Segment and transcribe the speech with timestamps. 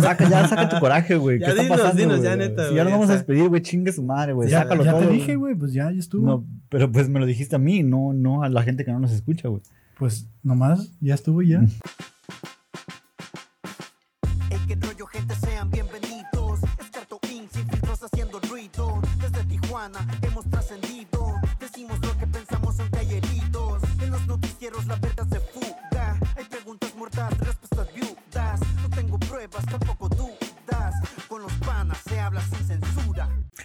[0.00, 1.38] Saca, ya, saca tu coraje, güey.
[1.40, 3.48] ¿Qué Ya está dinos, pasando, dinos, ya, neta, Si ya nos vamos ya a despedir,
[3.48, 4.48] güey, chingue su madre, güey.
[4.50, 5.02] ya Sácalo ya todo.
[5.06, 6.26] te dije, güey, pues ya, ya estuvo.
[6.26, 8.98] No, pero pues me lo dijiste a mí, no, no a la gente que no
[9.00, 9.62] nos escucha, güey.
[9.98, 11.62] Pues nomás, ya estuvo y ya.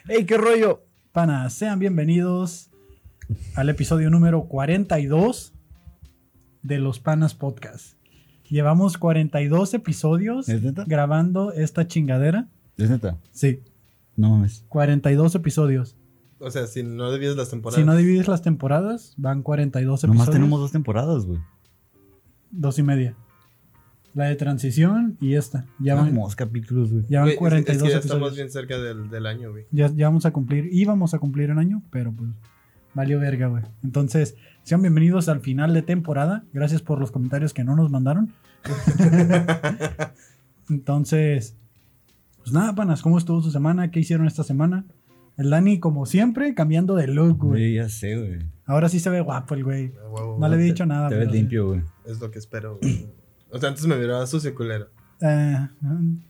[0.08, 0.20] Censura.
[0.20, 0.84] ¡Ey, qué rollo!
[1.12, 2.70] Panas, sean bienvenidos
[3.56, 5.54] al episodio número 42
[6.64, 7.98] de Los Panas Podcast.
[8.50, 10.86] Llevamos 42 episodios ¿Es neta?
[10.88, 12.48] grabando esta chingadera.
[12.78, 13.18] ¿Es neta?
[13.32, 13.62] Sí,
[14.16, 14.64] No mames.
[14.70, 15.96] 42 episodios.
[16.40, 17.80] O sea, si no divides las temporadas.
[17.80, 20.16] Si no divides las temporadas, van 42 episodios.
[20.18, 21.40] Nomás tenemos dos temporadas, güey.
[22.52, 23.16] Dos y media.
[24.18, 25.66] La de transición y esta.
[25.80, 27.06] Ya van, Tenemos capítulos, güey.
[27.08, 28.06] ya van Güey, es- 42 es que ya episodios.
[28.16, 29.66] estamos bien cerca del, del año, güey.
[29.72, 32.32] Ya, ya vamos a cumplir, íbamos a cumplir un año, pero pues
[32.96, 33.64] valió verga, güey.
[33.84, 36.44] Entonces, sean bienvenidos al final de temporada.
[36.52, 38.34] Gracias por los comentarios que no nos mandaron.
[40.70, 41.56] Entonces,
[42.40, 43.92] pues nada, panas, ¿cómo estuvo su semana?
[43.92, 44.86] ¿Qué hicieron esta semana?
[45.38, 47.50] El Dani, como siempre, cambiando de look, güey.
[47.52, 48.40] Güey, ya sé, güey.
[48.66, 49.94] Ahora sí se ve guapo el güey.
[50.40, 51.10] No le había te- dicho nada.
[51.10, 51.38] Te ves pero sí.
[51.38, 51.82] limpio, güey.
[52.06, 53.06] Es lo que espero, güey.
[53.52, 54.90] O sea, antes me miraba sucio culero.
[55.22, 55.68] Eh,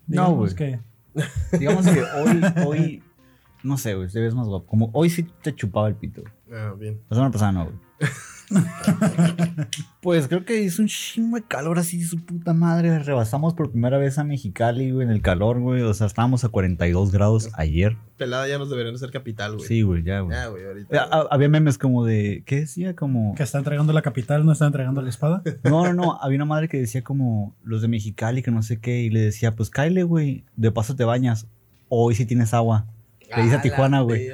[0.05, 0.55] digamos güey.
[0.55, 0.79] que
[1.59, 3.03] Digamos que hoy, hoy,
[3.63, 4.65] no sé, güey, te ves más guapo.
[4.67, 6.23] Como hoy sí te chupaba el pito.
[6.51, 7.01] Ah, bien.
[7.09, 7.77] La semana pasada no, güey.
[10.01, 12.99] pues creo que hizo un chingo de calor así, su puta madre.
[12.99, 15.81] Rebasamos por primera vez a Mexicali, güey, en el calor, güey.
[15.81, 17.97] O sea, estábamos a 42 grados ayer.
[18.17, 19.67] Pelada ya nos deberían hacer capital, güey.
[19.67, 20.35] Sí, güey, ya, güey.
[20.35, 21.03] Ya, güey, ahorita.
[21.11, 22.95] ha- Había memes como de, ¿qué decía?
[22.95, 23.35] Como...
[23.35, 25.41] que está entregando la capital, no está entregando la espada.
[25.63, 26.19] No, no, no.
[26.21, 29.01] Había una madre que decía como los de Mexicali, que no sé qué.
[29.01, 30.43] Y le decía, pues cáile, güey.
[30.55, 31.47] De paso te bañas.
[31.89, 32.86] Hoy sí tienes agua.
[33.36, 34.27] Le dice a Ah, Tijuana, güey.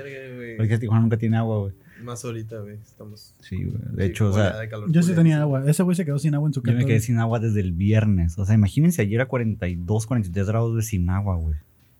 [0.57, 1.73] Porque Tijuana nunca tiene agua, güey.
[2.03, 2.75] Más ahorita, güey.
[2.75, 3.34] Estamos.
[3.41, 3.78] Sí, güey.
[3.96, 4.56] De sí, hecho, o sea,
[4.90, 5.64] Yo sí tenía agua.
[5.69, 6.88] Ese güey se quedó sin agua en su yo me casa.
[6.88, 8.38] quedé sin agua desde el viernes.
[8.38, 11.56] O sea, imagínense ayer a 42, 43 grados de sin agua, güey.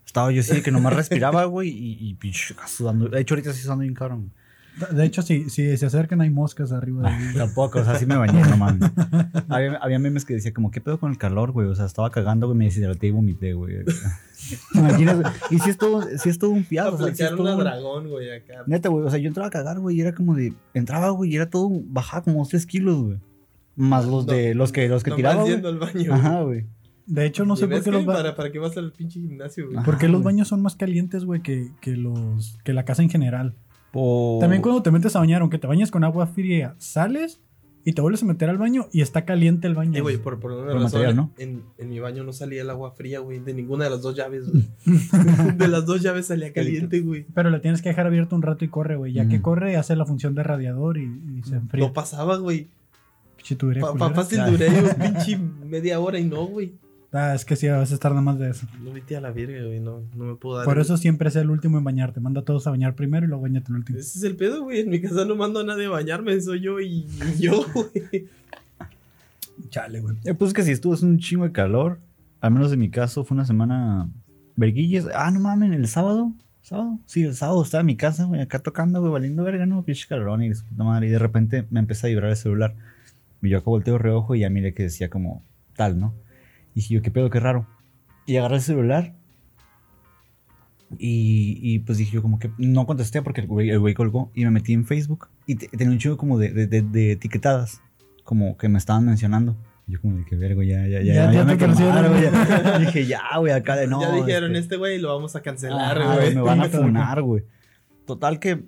[0.06, 3.08] Estaba yo así que nomás respiraba, güey, y, y pinche, sudando.
[3.08, 4.30] De hecho, ahorita sí sudando bien cabrón.
[4.92, 7.34] De hecho, si, si se acercan hay moscas arriba de ahí.
[7.36, 8.90] Tampoco, o sea, sí me bañé, no mames.
[9.48, 11.68] Había, había memes que decía como, ¿qué pedo con el calor, güey?
[11.68, 13.84] O sea, estaba cagando, güey, me deshidraté y vomité, güey.
[14.74, 15.28] Imagínate.
[15.50, 16.94] Y si es todo, sí es todo un piado.
[16.94, 18.64] O sea, sí es todo dragón, güey, acá.
[18.66, 21.32] Neta, güey, o sea, yo entraba a cagar, güey, y era como de, entraba, güey,
[21.32, 23.18] y era todo, bajaba como 3 kilos, güey.
[23.76, 25.52] Más los de, los que, los que Nomás tiraba, güey.
[25.54, 26.14] yendo al baño.
[26.14, 26.66] Ajá, güey.
[27.06, 29.20] De hecho, no ¿Y sé por qué los, ba- para, para qué vas al pinche
[29.20, 29.84] gimnasio, güey?
[29.84, 33.10] Por qué los baños son más calientes, güey, que, que, los, que la casa en
[33.10, 33.54] general.
[34.40, 37.40] También cuando te metes a bañar, aunque te bañes con agua fría, sales
[37.84, 39.98] y te vuelves a meter al baño y está caliente el baño.
[39.98, 41.30] Eh, güey, por, por una Por razón, material, ¿no?
[41.38, 44.16] en, en mi baño no salía el agua fría, güey, de ninguna de las dos
[44.16, 44.64] llaves, güey.
[45.56, 47.26] de las dos llaves salía caliente, güey.
[47.34, 49.12] Pero le tienes que dejar abierto un rato y corre, güey.
[49.12, 49.42] Ya que Mm.
[49.42, 51.86] corre, hace la función de radiador y, y se enfría.
[51.86, 52.68] No pasaba, güey.
[53.36, 56.72] Pinche tubería Pa- fácil duré un pinche media hora y no, güey.
[57.16, 58.66] Ah, es que sí, a veces tarda más de eso.
[58.82, 60.64] No vete a la verga, güey, no, no me puedo dar.
[60.64, 62.18] Por eso siempre es el último en bañarte.
[62.18, 64.00] Manda a todos a bañar primero y luego bañate el último.
[64.00, 64.80] Ese es el pedo, güey.
[64.80, 67.06] En mi casa no mando a nadie a bañarme, soy yo y,
[67.38, 68.26] y yo, güey.
[69.70, 70.16] Chale, güey.
[70.24, 72.00] Eh, pues es que si estuvo haciendo un chingo de calor,
[72.40, 74.10] al menos en mi caso, fue una semana
[74.56, 75.06] verguillas.
[75.14, 76.32] Ah, no mames, el sábado.
[76.62, 76.98] ¿Sábado?
[77.06, 80.08] Sí, el sábado estaba en mi casa, güey, acá tocando, güey, valiendo verga, no, pinche
[80.08, 81.06] calorón y madre.
[81.06, 82.74] Y de repente me empezó a vibrar el celular.
[83.40, 85.44] Y yo acá volteo reojo y ya miré que decía como
[85.76, 86.12] tal, ¿no?
[86.74, 87.66] Y dije yo, qué pedo, qué raro.
[88.26, 89.14] Y agarré el celular.
[90.98, 94.30] Y, y pues dije yo como que no contesté porque el güey, el güey colgó
[94.34, 97.12] y me metí en Facebook y te- tenía un chingo como de, de, de- de
[97.12, 97.80] etiquetadas
[98.22, 99.56] como que me estaban mencionando.
[99.86, 102.78] Yo como de que vergo, ya, ya, ya, Ya- ya, ya me quemaron, ya.
[102.78, 104.00] Dije, ya, güey, acá de no.
[104.00, 106.34] ya dijeron, este, este güey lo vamos a cancelar, Ajá, güey.
[106.34, 107.44] Me van a funar, güey.
[108.06, 108.64] Total que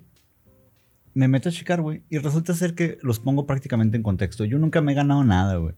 [1.13, 2.03] me meto a checar, güey.
[2.09, 4.43] Y resulta ser que los pongo prácticamente en contexto.
[4.45, 5.73] Yo nunca me he ganado nada, güey.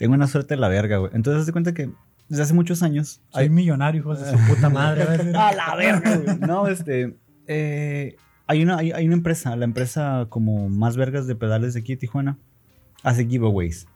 [0.00, 1.12] Tengo una suerte de la verga, güey.
[1.14, 1.90] Entonces, haz de cuenta que
[2.28, 3.20] desde hace muchos años.
[3.30, 5.02] Soy hay- millonario, hijos de su puta madre.
[5.02, 6.38] A ver, ¡A la verga, güey!
[6.38, 7.16] No, este.
[7.46, 8.16] eh,
[8.46, 11.92] hay, una, hay, hay una empresa, la empresa como más vergas de pedales de aquí
[11.94, 12.36] de Tijuana,
[13.04, 13.86] hace giveaways.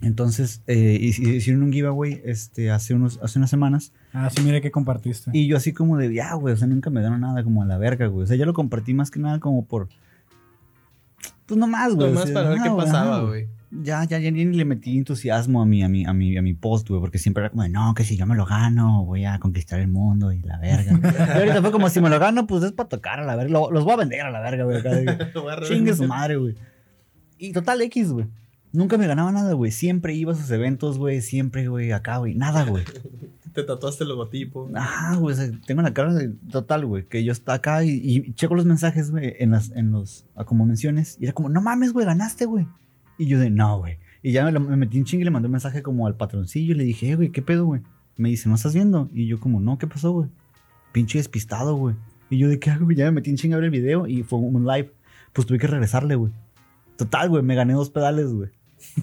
[0.00, 3.92] Entonces, eh, hici- hicieron un giveaway este, hace, unos, hace unas semanas.
[4.12, 5.30] Ah, sí, mire que compartiste.
[5.32, 7.66] Y yo así como de, ya, güey, o sea, nunca me dieron nada como a
[7.66, 8.24] la verga, güey.
[8.24, 9.88] O sea, yo lo compartí más que nada como por...
[11.46, 12.08] Pues nomás, güey.
[12.08, 13.46] o Nomás sea, para ver qué güey, pasaba, güey.
[13.74, 16.52] Ya, ya, ya ni le metí entusiasmo a mi, a mi, a mi, a mi
[16.52, 19.24] post, güey, porque siempre era como de, no, que si yo me lo gano, voy
[19.24, 20.92] a conquistar el mundo y la verga.
[21.34, 23.50] y ahorita fue como, si me lo gano, pues es para tocar a la verga.
[23.52, 24.82] Lo- los voy a vender a la verga, güey.
[25.68, 26.54] Chingue su madre, güey.
[27.38, 28.26] Y total X, güey.
[28.72, 29.70] Nunca me ganaba nada, güey.
[29.70, 31.20] Siempre iba a sus eventos, güey.
[31.22, 32.34] Siempre, güey, acá, güey.
[32.34, 32.84] Nada, güey.
[33.54, 34.70] Te tatuaste el logotipo.
[34.74, 35.34] Ajá, güey.
[35.34, 37.06] o sea, tengo la cara de total, güey.
[37.06, 40.64] Que yo está acá y, y checo los mensajes, güey, en, las, en los, como
[40.64, 41.16] menciones.
[41.20, 42.66] Y era como, no mames, güey, ganaste, güey.
[43.18, 43.98] Y yo de, no, güey.
[44.22, 46.16] Y ya me, lo- me metí en chingue y le mandé un mensaje como al
[46.16, 46.72] patroncillo.
[46.74, 47.82] Y le dije, eh, güey, ¿qué pedo, güey?
[48.16, 49.08] Me dice, ¿no estás viendo?
[49.12, 50.28] Y yo como, no, ¿qué pasó, güey?
[50.92, 51.96] Pinche despistado, güey.
[52.30, 52.84] Y yo de, ¿qué hago?
[52.84, 52.96] güey?
[52.96, 54.92] Ya me metí en chingue a ver el video y fue un live.
[55.32, 56.32] Pues tuve que regresarle, güey.
[56.96, 58.50] Total, güey, me gané dos pedales, güey.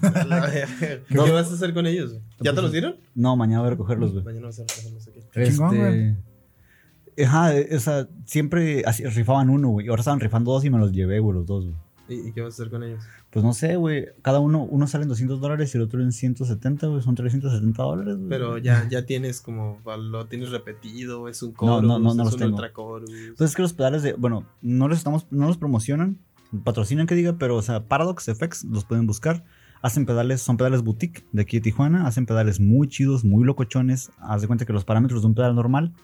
[1.08, 2.10] ¿Qué vas a hacer con ellos?
[2.12, 2.22] güey?
[2.40, 2.96] ¿Ya te los dieron?
[3.14, 4.24] No, mañana voy a recogerlos, güey.
[4.24, 5.20] Mañana vas a recogerlos aquí.
[5.32, 6.08] Qué chingón, güey.
[6.08, 7.24] Este.
[7.26, 9.86] Ajá, o sea, siempre así, rifaban uno, güey.
[9.86, 11.76] y Ahora estaban rifando dos y me los llevé, güey, los dos, güey.
[12.10, 13.02] ¿Y, y qué vas a hacer con ellos?
[13.30, 14.06] Pues no sé, güey.
[14.22, 17.02] Cada uno, uno sale en 200 dólares y el otro en 170, güey.
[17.02, 18.28] Son 370 dólares, güey.
[18.28, 22.22] Pero ya, ya tienes como, lo tienes repetido, es un No, chorus, no, no, no
[22.24, 23.10] es los un ultra chorus.
[23.36, 24.14] Pues es que los pedales de.
[24.14, 25.26] Bueno, no los estamos.
[25.30, 26.18] No los promocionan.
[26.64, 29.44] Patrocinan que diga, pero, o sea, Paradox FX los pueden buscar.
[29.82, 32.06] Hacen pedales, son pedales boutique de aquí de Tijuana.
[32.06, 34.10] Hacen pedales muy chidos, muy locochones.
[34.18, 35.94] Haz de cuenta que los parámetros de un pedal normal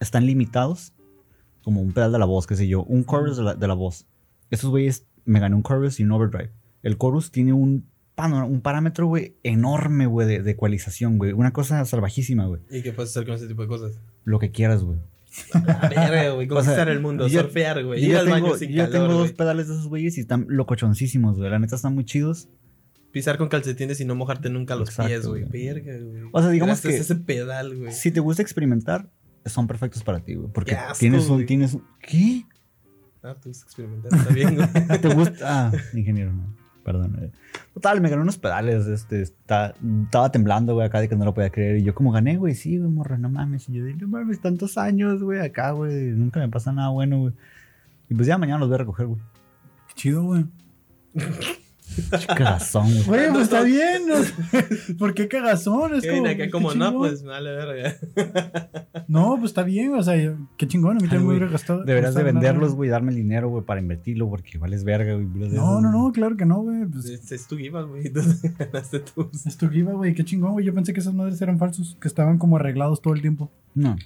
[0.00, 0.92] están limitados.
[1.62, 2.82] Como un pedal de la voz, qué sé yo.
[2.82, 4.06] Un chorus de la, de la voz.
[4.50, 6.50] Estos güeyes me gané un chorus y un overdrive.
[6.82, 7.86] El chorus tiene un,
[8.16, 11.32] un parámetro, güey, enorme, güey, de, de ecualización, güey.
[11.32, 12.60] Una cosa salvajísima, güey.
[12.70, 13.98] ¿Y qué puedes hacer con ese tipo de cosas?
[14.24, 14.98] Lo que quieras, güey.
[15.90, 18.46] Verga, güey, O sea, conquistar el mundo, yo surfear, güey, Yo ir ya al tengo,
[18.48, 21.50] baño sin yo ya tengo dos pedales de esos güeyes y están locochoncísimos, güey.
[21.50, 22.48] La neta están muy chidos.
[23.12, 25.44] Pisar con calcetines y no mojarte nunca los Exacto, pies, güey.
[25.44, 26.22] Verga, güey.
[26.32, 27.92] O sea, digamos Gracias que- ese pedal, güey.
[27.92, 29.10] Si te gusta experimentar,
[29.46, 30.50] son perfectos para ti, güey.
[30.52, 32.44] Porque asco, tienes un, tienes un- ¿Qué?
[33.22, 34.68] Ah, tú estás experimentando, está bien, güey.
[35.00, 35.68] ¿Te gusta?
[35.68, 36.54] Ah, ingeniero, no.
[36.84, 37.16] Perdón.
[37.22, 37.30] eh.
[37.74, 38.86] Total, me gané unos pedales.
[38.88, 39.74] Este, está-
[40.04, 41.76] estaba temblando, güey, acá de que no lo podía creer.
[41.78, 43.68] Y yo, como gané, güey, sí, güey, morra, no mames.
[43.68, 46.10] Y yo, de, no mames, tantos años, güey, acá, güey.
[46.10, 47.34] Nunca me pasa nada bueno, güey.
[48.10, 49.20] Y pues ya mañana los voy a recoger, güey.
[49.88, 50.44] Qué chido, güey.
[52.26, 53.04] Cagazón, güey.
[53.04, 54.02] Güey, pues está bien.
[54.06, 54.14] ¿no?
[54.98, 55.94] ¿Por qué cagazón?
[55.94, 57.96] Es Que como, viene acá como, no, pues, vale, verga.
[59.08, 59.94] No, pues está bien.
[59.94, 60.14] O sea,
[60.56, 60.98] qué chingón.
[60.98, 61.84] A mí también me hubiera gastado.
[61.84, 65.26] Deberías de venderlos, güey, darme el dinero, güey, para invertirlo, porque vales verga, güey.
[65.50, 66.84] No, no, no, claro que no, güey.
[66.86, 68.06] Pues, Es, es tu giva, güey.
[68.06, 69.30] Entonces ganaste tú.
[69.46, 70.14] es tu giva, güey.
[70.14, 70.64] Qué chingón, güey.
[70.64, 73.50] Yo pensé que esas madres eran falsos, que estaban como arreglados todo el tiempo.
[73.74, 73.96] No.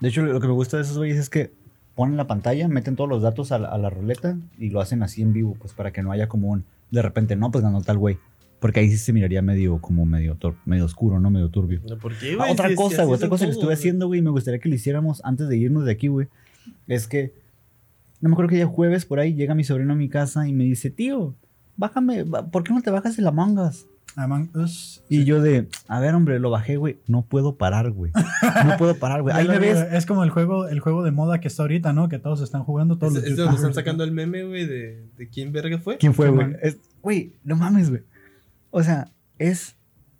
[0.00, 1.52] De hecho, lo que me gusta de esos güeyes es que
[1.94, 5.02] ponen la pantalla, meten todos los datos a la, a la ruleta y lo hacen
[5.02, 6.64] así en vivo, pues para que no haya como un.
[6.94, 8.18] De repente, no, pues ganó tal güey.
[8.60, 11.28] Porque ahí sí se miraría medio, como medio, medio oscuro, ¿no?
[11.30, 11.82] Medio turbio.
[12.00, 14.22] ¿Por qué, Ah, otra Si- si cosa, güey, otra cosa que estuve haciendo, güey, y
[14.22, 16.28] me gustaría que lo hiciéramos antes de irnos de aquí, güey.
[16.86, 17.34] Es que,
[18.22, 20.52] no me acuerdo que ya jueves por ahí llega mi sobrino a mi casa y
[20.54, 21.34] me dice, tío,
[21.76, 23.86] bájame, ¿por qué no te bajas el Among Us?
[24.16, 25.02] Among Us.
[25.08, 28.12] Y yo de, a ver, hombre, lo bajé, güey, no puedo parar, güey.
[28.64, 29.34] No puedo parar, güey.
[29.36, 32.08] Ahí me ves, Es como el juego, el juego de moda que está ahorita, ¿no?
[32.08, 32.96] Que todos están jugando.
[32.98, 35.98] Todos Es, los es donde están sacando el meme, güey, de, de quién verga fue.
[35.98, 36.54] ¿Quién fue, güey?
[37.02, 38.02] Güey, no mames, güey.
[38.70, 39.76] O sea, es.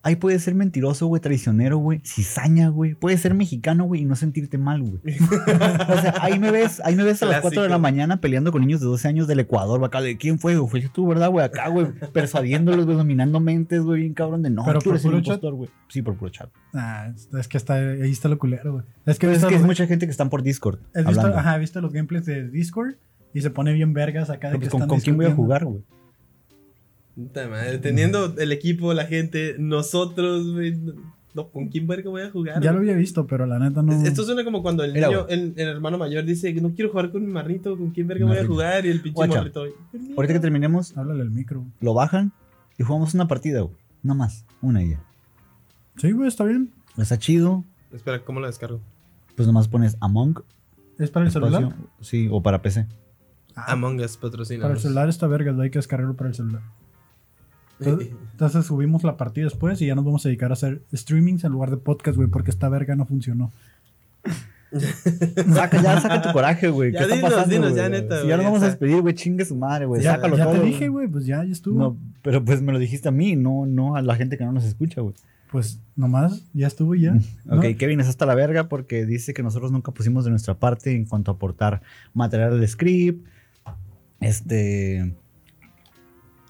[0.06, 2.94] Ahí puede ser mentiroso, güey, traicionero, güey, cizaña, güey.
[2.94, 5.00] Puede ser mexicano, güey, y no sentirte mal, güey.
[5.88, 8.52] o sea, ahí me ves, ahí me ves a las 4 de la mañana peleando
[8.52, 10.68] con niños de 12 años del Ecuador, güey, acá de quién fue, güey.
[10.70, 11.42] Fuiste tú, ¿verdad, güey?
[11.44, 15.04] Acá, güey, persuadiéndolos, güey, dominando mentes, güey, bien cabrón de no, ¿Pero tú por eres
[15.06, 15.34] el puro chat?
[15.36, 15.70] impostor, güey.
[15.88, 16.50] Sí, por puro chat.
[16.74, 18.84] Ah, es- que está, ahí está lo culero, güey.
[19.06, 20.80] Es que Pero es mucha gente que están por Discord.
[20.94, 21.38] he visto- hablando.
[21.38, 22.96] ajá, he visto los gameplays de Discord
[23.32, 25.34] y se pone bien vergas acá de que pues, ¿con, están con quién voy a
[25.34, 25.82] jugar, güey?
[27.14, 30.76] Puta madre, teniendo el equipo, la gente, nosotros, güey.
[31.34, 32.62] No, ¿con quién verga voy a jugar?
[32.62, 33.92] Ya lo había visto, pero la neta no.
[33.92, 37.10] Es- Esto suena como cuando el niño, el, el hermano mayor dice, no quiero jugar
[37.10, 38.86] con mi marrito, ¿con quién verga voy a jugar?
[38.86, 39.38] Y el pinche Guacha.
[39.38, 39.64] morrito.
[40.16, 41.64] Ahorita que terminemos, Háblale al micro.
[41.80, 42.32] lo bajan
[42.78, 43.74] y jugamos una partida, güey.
[44.02, 45.00] No más, una y ya.
[45.96, 46.70] Sí, güey, está bien.
[46.96, 47.64] Está chido.
[47.92, 48.80] Espera, ¿cómo la descargo?
[49.36, 50.40] Pues nomás pones Among.
[50.98, 51.74] ¿Es para el celular?
[52.00, 52.86] Sí, o para PC.
[53.56, 54.62] Ah, Among Us patrocina.
[54.62, 56.62] para el celular está verga, hay que descargarlo para el celular.
[57.80, 61.44] Entonces, entonces subimos la partida después y ya nos vamos a dedicar a hacer streamings
[61.44, 63.52] en lugar de podcast, güey, porque esta verga no funcionó.
[65.54, 66.90] Saca, ya, saca tu coraje, güey.
[66.92, 68.76] Ya ¿Qué está dinos, pasando, dinos, ya, neta, Si ya nos vamos a está.
[68.78, 70.02] despedir, güey, chingue su madre, güey.
[70.02, 70.54] ya Sácalo ya todo.
[70.60, 71.78] te dije, güey, pues ya, ya estuvo.
[71.78, 74.50] No, pero pues me lo dijiste a mí, no, no a la gente que no
[74.50, 75.14] nos escucha, güey.
[75.52, 77.16] Pues nomás, ya estuvo y ya.
[77.44, 77.58] ¿no?
[77.58, 80.90] Ok, Kevin es hasta la verga porque dice que nosotros nunca pusimos de nuestra parte
[80.96, 81.80] en cuanto a aportar
[82.12, 83.24] material del script.
[84.18, 85.14] Este.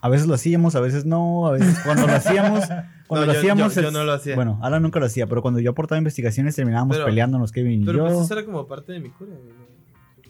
[0.04, 2.64] A veces lo hacíamos, a veces no, a veces cuando lo hacíamos.
[3.06, 3.74] Cuando No, lo yo- hacíamos.
[3.74, 4.34] yo- yo es- no lo hacía.
[4.34, 7.84] Bueno, Alan nunca lo hacía, pero cuando yo aportaba investigaciones terminábamos Pero- peleándonos Kevin y
[7.86, 8.04] Pero yo.
[8.14, 9.52] pues eso era como parte de mi cura, güey.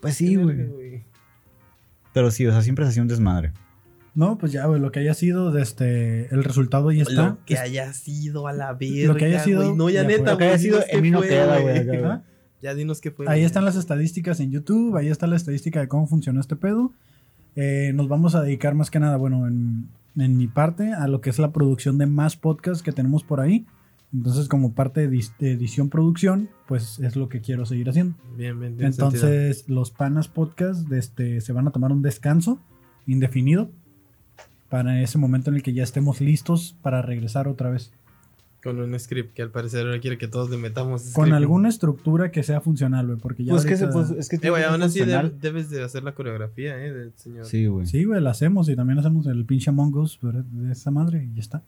[0.00, 1.04] Pues sí, güey.
[2.12, 3.52] Pero sí, o sea, siempre se hacía un desmadre.
[4.14, 7.12] No, pues ya, güey, lo que haya sido, de este, el resultado ahí está.
[7.30, 9.06] Lo que haya sido a la verga.
[9.08, 9.76] Lo que haya sido- güey.
[9.76, 11.84] No, ya ya, neta, Lo que haya güey, sido, en mí no queda, güey.
[11.84, 12.02] güey.
[12.62, 13.26] Ya dinos qué fue.
[13.28, 13.44] Ahí güey.
[13.44, 16.92] están las estadísticas en YouTube, ahí está la estadística de cómo funcionó este pedo.
[17.56, 21.20] Eh, nos vamos a dedicar más que nada, bueno, en, en mi parte a lo
[21.20, 23.66] que es la producción de más podcasts que tenemos por ahí.
[24.14, 28.14] Entonces, como parte de, edición producción, pues es lo que quiero seguir haciendo.
[28.36, 29.08] Bien, bien, sentido.
[29.08, 32.60] Entonces, los panas podcast de este, se van a tomar un descanso
[33.08, 33.70] indefinido
[34.68, 37.92] para ese momento en el que ya estemos listos para regresar otra vez.
[38.64, 41.12] Con un script que al parecer ahora quiere que todos le metamos.
[41.12, 44.28] Con alguna estructura que sea funcional, güey, porque ya Pues que, ahorita- se, pues, es
[44.28, 47.44] que Eh, güey, que aún así deb- debes de hacer la coreografía, eh, del señor.
[47.44, 47.86] Sí, güey.
[47.86, 51.28] Sí, güey, la hacemos y también hacemos el pinche Among Us pero de esa madre
[51.30, 51.62] y ya está.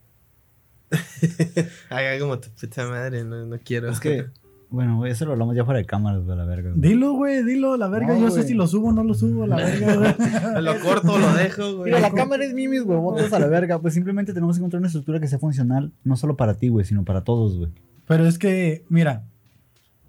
[1.90, 3.90] Haga como tu puta madre, no, no quiero.
[3.90, 4.26] Es que,
[4.68, 6.70] bueno, güey, eso lo hablamos ya fuera de cámaras, de la verga.
[6.70, 6.80] güey.
[6.80, 8.14] Dilo, güey, dilo, la verga.
[8.14, 8.48] No, Yo sé güey.
[8.48, 10.14] si lo subo o no lo subo, la verga, güey.
[10.62, 11.92] lo corto, lo dejo, güey.
[11.92, 13.78] Mira, la cámara es mí, mis huevotes a la verga.
[13.78, 16.84] Pues simplemente tenemos que encontrar una estructura que sea funcional, no solo para ti, güey,
[16.84, 17.70] sino para todos, güey.
[18.06, 19.24] Pero es que, mira,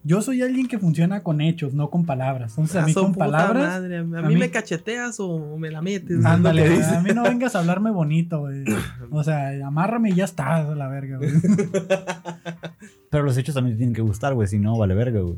[0.04, 2.52] yo soy alguien que funciona con hechos, no con palabras.
[2.52, 3.64] Entonces, a Ah, mí con palabras.
[3.82, 6.24] madre, A, mí, a mí- me cacheteas o me la metes.
[6.26, 6.96] Ándale, güey, dice.
[6.96, 8.64] a mí no vengas a hablarme bonito, güey.
[9.12, 11.32] O sea, amárrame y ya está, la verga, güey.
[13.10, 15.38] Pero los hechos también te tienen que gustar, güey, si no, vale verga, güey.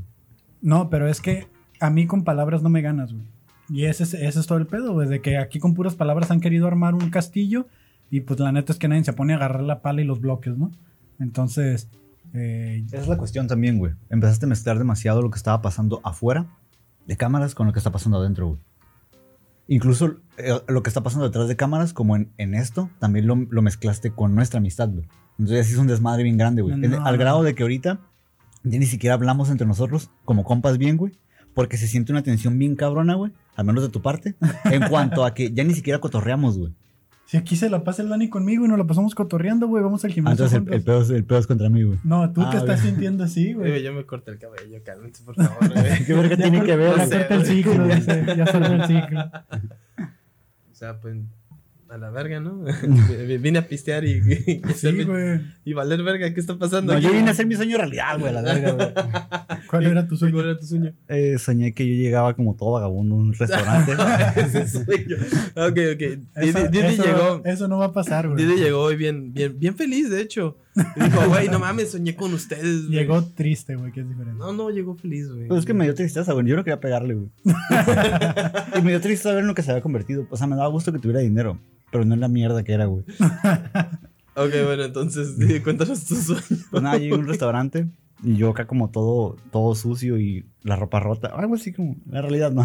[0.62, 1.48] No, pero es que
[1.80, 3.26] a mí con palabras no me ganas, güey.
[3.70, 5.08] Y ese es, ese es todo el pedo, güey.
[5.08, 7.68] De que aquí con puras palabras han querido armar un castillo.
[8.10, 10.20] Y pues la neta es que nadie se pone a agarrar la pala y los
[10.20, 10.72] bloques, ¿no?
[11.20, 11.90] Entonces,
[12.34, 13.94] eh, Esa es la cuestión también, güey.
[14.10, 16.48] Empezaste a mezclar demasiado lo que estaba pasando afuera
[17.06, 18.60] de cámaras con lo que está pasando adentro, güey.
[19.68, 23.36] Incluso eh, lo que está pasando detrás de cámaras, como en, en esto, también lo,
[23.36, 25.08] lo mezclaste con nuestra amistad, güey.
[25.40, 26.76] Entonces así es un desmadre bien grande, güey.
[26.78, 28.00] No, Al grado de que ahorita
[28.64, 31.14] ya ni siquiera hablamos entre nosotros como compas bien, güey.
[31.56, 33.32] Porque se siente una tensión bien cabrona, güey.
[33.56, 34.36] Al menos de tu parte.
[34.66, 36.74] En cuanto a que ya ni siquiera cotorreamos, güey.
[37.26, 40.04] si aquí se la pasa el Dani conmigo y nos la pasamos cotorreando, güey, vamos
[40.06, 40.46] al Ah, gimnasio.
[40.46, 42.00] entonces el, el pedo, es- el pedo es contra mí, güey.
[42.04, 45.36] No, tú Ah, te estás sintiendo así, Güey, yo me corté el cabello, cálmate, por
[45.36, 46.06] favor, güey.
[46.06, 46.96] ¿Qué verga Ya tiene que ver?
[46.98, 49.20] Ya corta el ciclo, dice, ya cerró el ciclo.
[50.72, 51.18] O sea, pues,
[51.90, 52.64] a la verga, ¿no?
[53.42, 54.12] Vine a pistear y,
[54.46, 55.42] y, y Sí, güey.
[55.66, 56.94] y valer verga, ¿qué está pasando?
[56.94, 58.88] No, yo vine a hacer mi sueño realidad, güey, a la verga, güey.
[59.68, 60.36] ¿Cuál era tu sueño?
[60.36, 60.94] ¿Cuál era tu sueño?
[61.08, 63.94] Eh, soñé que yo llegaba como todo vagabundo a un restaurante.
[64.40, 65.18] Ese sueño.
[65.56, 66.00] Ok, ok.
[66.00, 67.42] Didi, Eso, Didi eso- llegó.
[67.46, 68.46] eso no va a pasar, güey.
[68.46, 70.58] Didi llegó hoy bien, bien, bien feliz, de hecho.
[70.96, 72.88] Y dijo, güey, no mames, soñé con ustedes.
[72.88, 73.00] güey".
[73.00, 74.40] Llegó triste, güey, que es diferente.
[74.40, 75.48] No, no, llegó feliz, güey.
[75.48, 76.46] Pues es que me dio tristeza, güey.
[76.46, 77.30] Yo no quería pegarle, güey.
[78.78, 80.28] y me dio tristeza ver en lo que se había convertido.
[80.30, 81.60] O sea, me daba gusto que tuviera dinero.
[81.92, 83.04] Pero no en la mierda que era, güey.
[84.36, 86.64] Ok, bueno, entonces, cuéntanos tu sueño.
[86.72, 87.88] Pues nada, llegué a un restaurante.
[88.22, 91.28] Y yo acá como todo, todo sucio y la ropa rota.
[91.30, 92.64] Algo así como, la realidad no.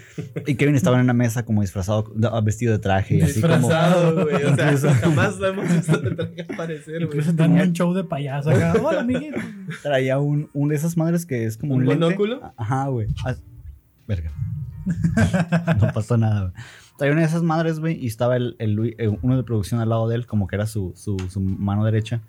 [0.48, 3.18] y Kevin estaba en una mesa como disfrazado, da- vestido de traje.
[3.18, 4.42] y así como, Disfrazado, güey.
[4.44, 7.04] O sea, Incluso- jamás lo hemos visto de traje aparecer, güey.
[7.04, 8.74] Incluso Dan tenía- un show de payaso acá.
[8.82, 9.38] Hola, amiguito.
[9.82, 12.04] traía un, un de esas madres que es como ¿Un un, lente.
[12.04, 12.52] monóculo?
[12.56, 13.06] Ajá, güey.
[13.24, 13.34] Ah,
[14.08, 14.32] Verga.
[15.80, 16.52] no pasó nada, güey.
[16.98, 20.08] Traía una de esas madres, güey, y estaba el, eh, uno de producción al lado
[20.08, 22.22] de él, como que era su, su, su mano derecha.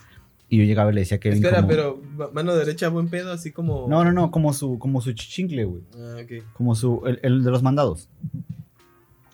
[0.50, 3.32] Y yo llegaba y le decía que Espera, como- pero ma- mano derecha, buen pedo,
[3.34, 3.86] así como.
[3.90, 5.84] No, no, no, como su, como su chichincle, güey.
[5.96, 6.44] Ah, ok.
[6.54, 8.08] Como su, el, el de los mandados.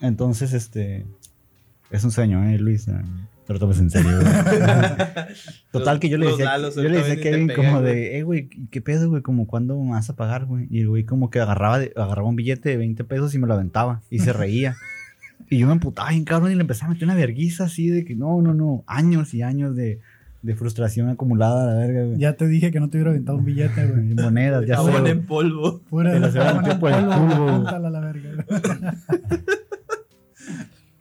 [0.01, 1.05] Entonces, este...
[1.91, 2.85] Es un sueño, ¿eh, Luis?
[3.45, 4.33] Te lo tomes en serio, güey.
[5.71, 7.83] Total, que yo le Los decía, yo le decía a Kevin como güey.
[7.93, 9.21] de, eh, güey, ¿qué pedo, güey?
[9.21, 10.65] Como, ¿cuándo me vas a pagar, güey?
[10.71, 13.45] Y el güey como que agarraba, de- agarraba un billete de 20 pesos y me
[13.47, 14.01] lo aventaba.
[14.09, 14.75] Y se reía.
[15.49, 18.03] y yo me emputaba bien cabrón y le empezaba a meter una verguiza así de
[18.05, 18.83] que, no, no, no.
[18.87, 19.99] Años y años de,
[20.43, 22.19] de frustración acumulada, la verga, güey.
[22.19, 24.11] Ya te dije que no te hubiera aventado un billete, güey.
[24.11, 25.11] Y monedas, ya sé, Jabón güey.
[25.11, 25.79] en polvo.
[25.89, 28.45] Pura Te la llevaron jabón en por el culo, la verga.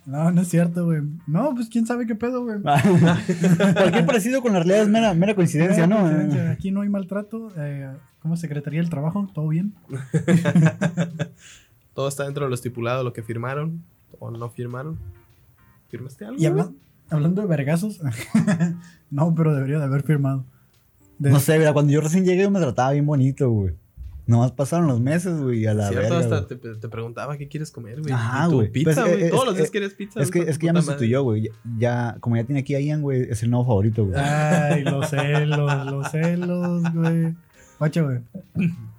[0.05, 1.01] No, no es cierto, güey.
[1.29, 2.61] No, pues quién sabe qué pedo, güey.
[2.61, 6.07] Cualquier parecido con la realidad es mera, mera coincidencia, Mera ¿no?
[6.09, 6.51] coincidencia.
[6.51, 7.53] Aquí no hay maltrato.
[7.57, 9.29] Eh, ¿Cómo Secretaría del Trabajo?
[9.33, 9.75] ¿Todo bien?
[11.95, 13.85] Todo está dentro de lo estipulado, lo que firmaron
[14.19, 14.99] o no firmaron.
[15.89, 16.43] ¿Firmaste algo?
[16.43, 16.73] Y habla-
[17.13, 18.01] hablando de vergazos.
[19.11, 20.45] no, pero debería de haber firmado.
[21.19, 23.75] De- No sé, mira, cuando yo recién llegué me trataba bien bonito, güey.
[24.25, 27.73] Nomás pasaron los meses, güey, a la Cierto, verga, hasta te, te preguntaba qué quieres
[27.73, 28.13] comer, güey.
[28.13, 28.71] Ajá, Y tu güey.
[28.71, 29.25] Pizza, Pues, güey.
[29.25, 30.21] eh, Todos es- los días querías pizza.
[30.23, 31.51] Es que, güey, es que ya me sustituyó, güey.
[31.79, 34.17] Ya, como ya tiene aquí a Ian, güey, es el nuevo favorito, güey.
[34.19, 37.35] Ay, los celos, los celos, güey.
[37.81, 38.21] Guacha, güey.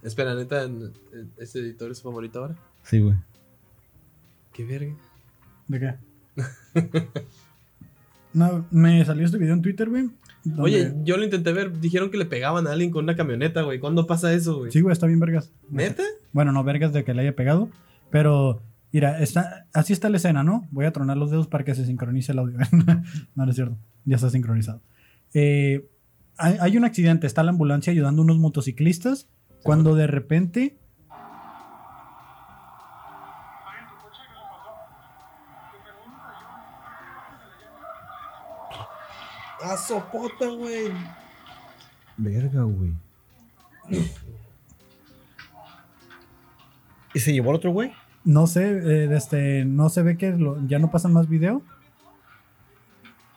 [0.04, 0.68] Espera, neta,
[1.38, 2.56] ¿este editor es su favorito ahora?
[2.84, 3.16] Sí, güey.
[4.52, 4.94] Qué verga.
[5.70, 5.96] ¿De qué?
[8.34, 10.10] No, me salió este video en Twitter, güey.
[10.44, 11.80] donde- Oye, yo lo intenté ver.
[11.80, 13.80] Dijeron que le pegaban a alguien con una camioneta, güey.
[13.80, 14.72] ¿Cuándo pasa eso, güey?
[14.72, 15.52] Sí, güey, está bien vergas.
[15.70, 16.04] ¿Neta?
[16.32, 17.70] Bueno, no vergas de que le haya pegado,
[18.10, 18.62] pero
[18.92, 20.68] mira, está, así está la escena, ¿no?
[20.72, 22.58] Voy a tronar los dedos para que se sincronice el audio.
[23.36, 24.82] no, no es cierto, ya está sincronizado.
[25.34, 25.88] Eh,
[26.38, 29.28] hay, hay un accidente, está la ambulancia ayudando a unos motociclistas,
[29.64, 30.76] cuando de repente...
[39.64, 40.92] ¡Ah, sopota, güey!
[42.18, 42.94] Verga, güey.
[47.14, 47.92] ¿Y se llevó al otro güey?
[48.26, 48.64] No sé,
[49.06, 51.62] eh, este, no se ve que lo- ya no pasan más video.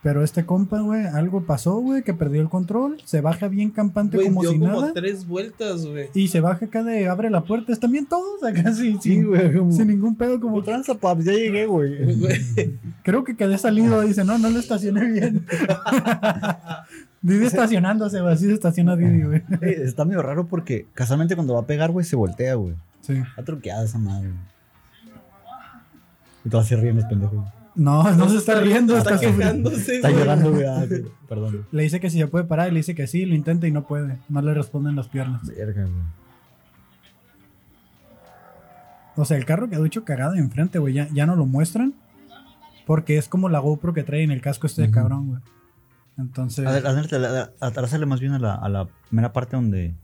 [0.06, 2.96] Pero este compa, güey, algo pasó, güey, que perdió el control.
[3.04, 4.92] Se baja bien campante Güey, como dio si como nada.
[4.94, 6.10] tres vueltas, güey.
[6.14, 7.72] Y se baja acá de abre la puerta.
[7.72, 9.52] Están bien todos acá, sí, Sí, güey.
[9.58, 10.38] Como, sin ningún pedo.
[10.40, 11.98] Como tranza, paps, ya llegué, güey.
[13.02, 14.00] Creo que quedé salido.
[14.02, 15.44] Dice, no, no lo estacioné bien.
[17.20, 18.32] Didi estacionándose, güey.
[18.32, 19.42] Así se estaciona Didi, güey.
[19.60, 22.76] Está medio raro porque casualmente cuando va a pegar, güey, se voltea, güey.
[23.00, 23.14] Sí.
[23.14, 24.28] Está truqueada esa madre.
[24.28, 24.40] güey.
[26.44, 27.06] Y todas se ríen los
[27.76, 29.70] No, no se está riendo, está, está sufriendo.
[29.70, 30.64] quejándose, Está llorando, güey.
[30.64, 31.66] Ah, sí, Perdón.
[31.70, 33.70] Le dice que si se puede parar, y le dice que sí, lo intenta y
[33.70, 34.16] no puede.
[34.30, 35.46] No le responden las piernas.
[35.46, 35.94] Verga, güey.
[39.16, 40.94] O sea, el carro quedó hecho cagado de enfrente, güey.
[40.94, 41.94] Ya, ya no lo muestran.
[42.86, 44.94] Porque es como la GoPro que trae en el casco este de Ujú.
[44.94, 45.40] cabrón, güey.
[46.18, 46.84] Entonces, A ver,
[47.60, 49.94] atrásale- más bien a la, a la primera parte donde.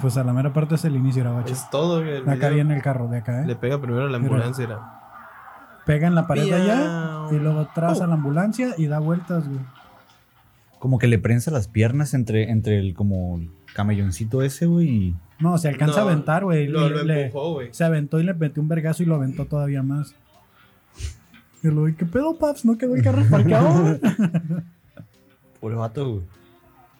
[0.00, 1.52] pues a la mera parte es el inicio, era bacho.
[1.52, 2.18] Es todo, güey.
[2.28, 3.56] Acá viene el carro, de acá, Le ¿eh?
[3.56, 4.64] pega primero a la ambulancia.
[4.64, 4.97] Era.
[5.88, 8.04] Pega en la pared de allá y luego atrás Oh.
[8.04, 9.60] a la ambulancia y da vueltas, güey.
[10.78, 14.88] Como que le prensa las piernas entre, entre el como el camelloncito ese, güey.
[14.88, 16.68] y- No, se alcanza No, a aventar, güey.
[16.68, 17.68] Lo, lo empujó, güey.
[17.72, 20.14] Se aventó y le metió un vergazo y lo aventó todavía más.
[21.62, 22.64] Y luego, ¿qué pedo, paps?
[22.66, 23.98] ¿No quedó el carro parqueado?
[25.60, 26.22] Pobre vato, güey.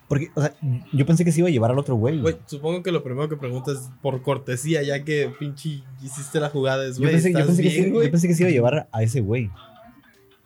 [0.08, 0.54] Porque, o sea,
[0.92, 2.18] yo pensé que se iba a llevar al otro güey.
[2.20, 6.86] Güey, supongo que lo primero que preguntas por cortesía, ya que pinche hiciste la jugada
[6.86, 8.06] es, Yo güey, pensé, yo, ¿estás pensé que bien, sí- güey?
[8.06, 9.50] yo pensé que se iba a llevar a ese güey.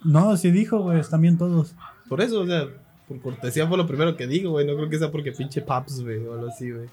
[0.05, 0.99] no, sí dijo, güey.
[1.01, 1.75] Están bien todos.
[2.09, 2.67] Por eso, o sea,
[3.09, 4.67] por cortesía fue lo primero que dijo, güey.
[4.67, 6.89] No creo que sea porque pinche paps, güey, o algo así, güey.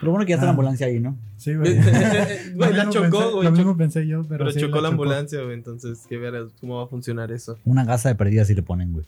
[0.00, 0.54] Pero bueno que ya está la Ah.
[0.54, 1.16] ambulancia ahí, ¿no?
[1.36, 1.74] Sí, güey.
[1.74, 1.84] Güey,
[2.54, 3.44] Lo la mismo chocó, pensé- güey.
[3.44, 4.86] Lo mismo pensé yo, pero, Pero sí, chocó la chocó.
[4.88, 5.54] ambulancia, güey.
[5.54, 7.58] Entonces, que ver cómo va a funcionar eso.
[7.64, 9.04] Una gasa de perdida si le ponen, güey.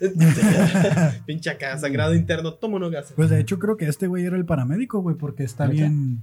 [1.26, 3.12] Pinche acá, sangrado interno, toma uno gas.
[3.16, 5.74] Pues de hecho creo que este güey era el paramédico, güey, porque está ¿Neta?
[5.74, 6.22] bien...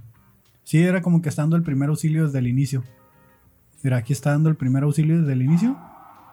[0.64, 2.82] Sí, era como que está dando el primer auxilio desde el inicio.
[3.82, 5.78] Mira, aquí está dando el primer auxilio desde el inicio,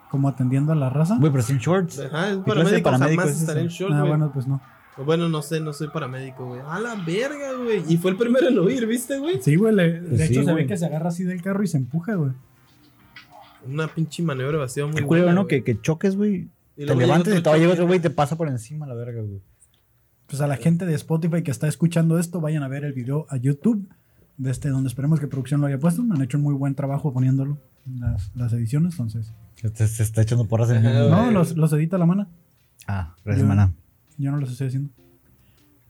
[0.09, 1.17] como atendiendo a la raza.
[1.19, 1.99] Güey, pero sin shorts.
[1.99, 3.75] Ajá, es ¿Qué clase de paramédico, paramédico jamás es estaré en ese?
[3.77, 4.09] short, ah, güey.
[4.09, 4.59] bueno, pues no.
[5.05, 6.61] Bueno, no sé, no soy paramédico, güey.
[6.67, 7.83] A la verga, güey.
[7.87, 9.39] Y fue el primero en oír, ¿viste, güey?
[9.41, 11.67] Sí, güey, Pues de sí, hecho se ve que se agarra así del carro y
[11.67, 12.31] se empuja, güey.
[13.67, 15.47] Una pinche maniobra evasiva muy Qué culero.
[15.47, 16.47] Que, que choques, güey.
[16.75, 19.21] Y Te llega y todavía llega otro güey y te pasa por encima la verga,
[19.21, 19.41] güey.
[20.27, 23.27] Pues a la gente de Spotify que está escuchando esto, vayan a ver el video
[23.29, 23.87] a YouTube,
[24.37, 26.01] de este, donde esperemos que producción lo haya puesto.
[26.01, 27.59] Han hecho un muy buen trabajo poniéndolo,
[27.99, 29.31] las, las ediciones, entonces.
[29.55, 32.27] Se, se está echando porras en el No, los, los edita la mano.
[32.87, 33.73] Ah, gracias, Yo- maná.
[34.17, 34.89] Yo no los estoy haciendo.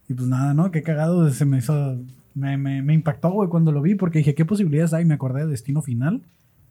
[0.08, 0.70] Y pues nada, ¿no?
[0.70, 1.98] Qué cagado se me hizo.
[2.34, 5.04] Me, me, me impactó, güey, cuando lo vi, porque dije, ¿qué posibilidades hay?
[5.04, 6.22] Me acordé de Destino Final.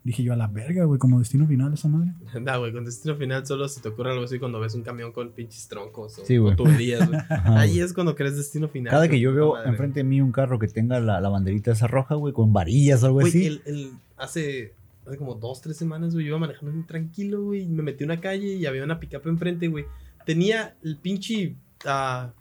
[0.03, 2.11] Dije yo, a la verga, güey, como Destino Final esa madre.
[2.41, 5.13] Nah, güey, con destino final solo se te ocurre algo así cuando ves un camión
[5.13, 7.19] con pinches troncos o, Sí, o tuberías, güey.
[7.45, 8.91] Ahí es cuando crees destino final.
[8.91, 9.69] Cada que yo veo madre.
[9.69, 13.01] enfrente de mí un carro que tenga la, la banderita esa roja, güey, con varillas
[13.03, 13.45] o algo así.
[13.45, 14.73] el, el- hace,
[15.07, 18.07] hace como dos, tres semanas, güey, yo iba manejando bien tranquilo, güey, me metí a
[18.07, 19.85] una calle y había una pickup enfrente, güey.
[20.25, 22.31] Tenía el pinche ah,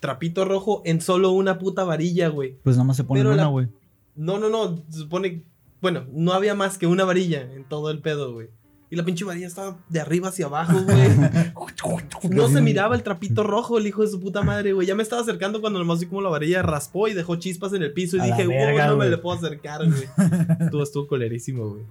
[0.00, 2.56] trapito rojo en solo una puta varilla, güey.
[2.64, 3.68] Pues nada más se pone Pero una, la- güey.
[4.16, 5.42] No, no, no, se supone,
[5.80, 8.48] bueno, no había más que una varilla en todo el pedo, güey.
[8.90, 11.08] Y la pinche varilla estaba de arriba hacia abajo, güey.
[12.30, 14.86] No se miraba el trapito rojo, el hijo de su puta madre, güey.
[14.86, 17.82] Ya me estaba acercando cuando nomás vi como la varilla raspó y dejó chispas en
[17.82, 18.16] el piso.
[18.16, 20.04] Y A dije, wow, verga, no me le puedo acercar, güey.
[20.60, 21.82] Estuvo, estuvo colerísimo, güey.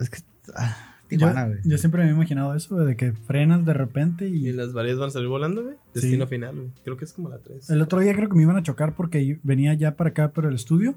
[0.00, 0.18] Es que.
[0.56, 1.58] Ah, Yo, güey.
[1.64, 4.52] yo siempre me he imaginado eso, güey, de que frenas de repente Y y...
[4.52, 5.74] las varillas van a salir volando, güey.
[5.94, 6.00] Sí.
[6.00, 6.68] Destino final, güey.
[6.84, 7.70] Creo que es como la 3.
[7.70, 10.46] El otro día creo que me iban a chocar porque venía ya para acá, por
[10.46, 10.94] el estudio.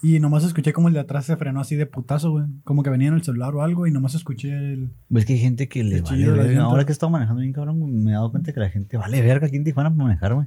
[0.00, 2.44] Y nomás escuché como el de atrás se frenó así de putazo, güey.
[2.64, 4.90] Como que venía en el celular o algo y nomás escuché el...
[5.14, 6.62] Es que hay gente que le vale verga.
[6.62, 8.96] Ahora que he estado manejando bien, cabrón, güey, me he dado cuenta que la gente
[8.96, 10.46] vale verga aquí en Tijuana para manejar, güey.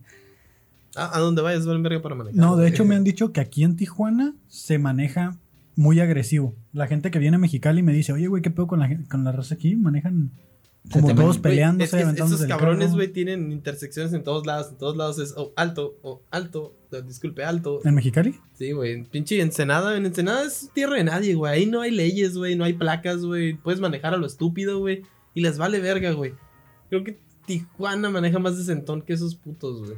[0.95, 2.39] Ah, a donde vayas, valen verga para manejar.
[2.39, 2.73] No, de güey.
[2.73, 5.37] hecho me han dicho que aquí en Tijuana se maneja
[5.75, 6.55] muy agresivo.
[6.71, 9.23] La gente que viene a Mexicali me dice, oye, güey, ¿qué pedo con la, con
[9.25, 9.75] la raza aquí?
[9.75, 10.31] Manejan
[10.91, 14.69] como todos Güey, peleándose, es que esos cabrones, güey, tienen intersecciones en todos lados.
[14.71, 17.79] En todos lados es oh, alto, o alto, disculpe, alto.
[17.85, 18.35] ¿En Mexicali?
[18.53, 19.03] Sí, güey.
[19.05, 19.95] Pinche Ensenada.
[19.95, 21.53] En Ensenada es tierra de nadie, güey.
[21.53, 22.55] Ahí no hay leyes, güey.
[22.55, 23.53] No hay placas, güey.
[23.53, 25.03] Puedes manejar a lo estúpido, güey.
[25.33, 26.33] Y les vale verga, güey.
[26.89, 29.97] Creo que Tijuana maneja más de centón que esos putos, güey.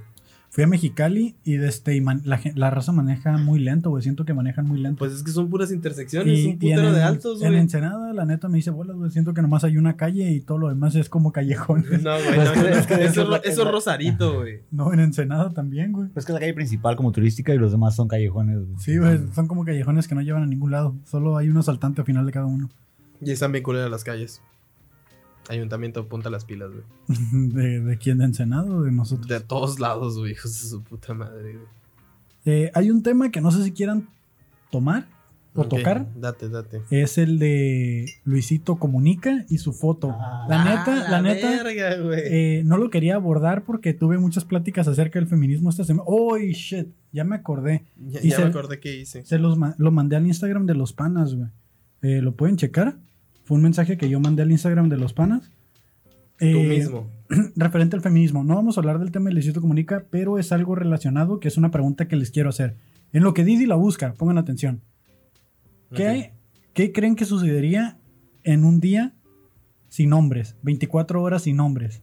[0.54, 4.04] Fui a Mexicali y, de este, y man- la, raza maneja muy lento, güey.
[4.04, 5.00] Siento que manejan muy lento.
[5.00, 6.38] Pues es que son puras intersecciones.
[6.38, 7.60] y, un en, putero de altos, en güey.
[7.60, 9.10] Ensenada, la neta, me dice bolas, güey.
[9.10, 11.84] Siento que nomás hay una calle y todo lo demás es como callejón.
[12.04, 12.24] No, güey.
[12.36, 14.60] Pues no, que- no, es que Eso, es es la- ro- eso es Rosarito, güey.
[14.72, 16.10] No, en Ensenada también, güey.
[16.10, 18.58] Pues que es la calle principal como turística y los demás son callejones.
[18.60, 18.78] güey.
[18.78, 19.22] Sí, güey.
[19.34, 20.94] Son como callejones que no llevan a ningún lado.
[21.06, 22.70] Solo hay un asaltante al final de cada uno.
[23.22, 24.40] Y están bien culeras las calles.
[25.50, 26.84] Ayuntamiento, punta las pilas, güey.
[27.54, 28.18] ¿De, de quién?
[28.20, 29.28] ¿De Ensenado o de nosotros?
[29.28, 31.66] De todos lados, güey, hijos de su puta madre, güey.
[32.46, 34.08] Eh, hay un tema que no sé si quieran
[34.72, 35.08] tomar
[35.56, 36.08] o tocar.
[36.16, 36.82] Date, date.
[36.90, 40.08] Es el de Luisito Comunica y su foto.
[40.50, 42.22] la neta, Ah, la, neta, verga, güey.
[42.26, 46.04] eh, no lo quería abordar porque tuve muchas pláticas acerca del feminismo esta semana.
[46.08, 46.88] ¡Oh, shit!
[47.12, 47.84] Ya me acordé.
[47.98, 49.24] ya y ya se- me acordé que hice.
[49.26, 51.50] Se los ma- lo mandé al Instagram de los panas, güey.
[52.02, 52.98] Eh, ¿Lo pueden checar?
[53.44, 55.52] Fue un mensaje que yo mandé al Instagram de los panas.
[56.40, 57.10] Tú Eh, mismo.
[57.56, 58.44] referente al feminismo.
[58.44, 61.58] No vamos a hablar del tema de Luisito Comunica, pero es algo relacionado que es
[61.58, 62.76] una pregunta que les quiero hacer.
[63.12, 64.82] En lo que Didi la busca, pongan atención.
[65.96, 66.34] ¿Qué,
[66.74, 67.98] ¿Qué creen que sucedería
[68.44, 69.14] en un día
[69.90, 70.56] sin hombres?
[70.64, 72.02] 24 horas sin hombres.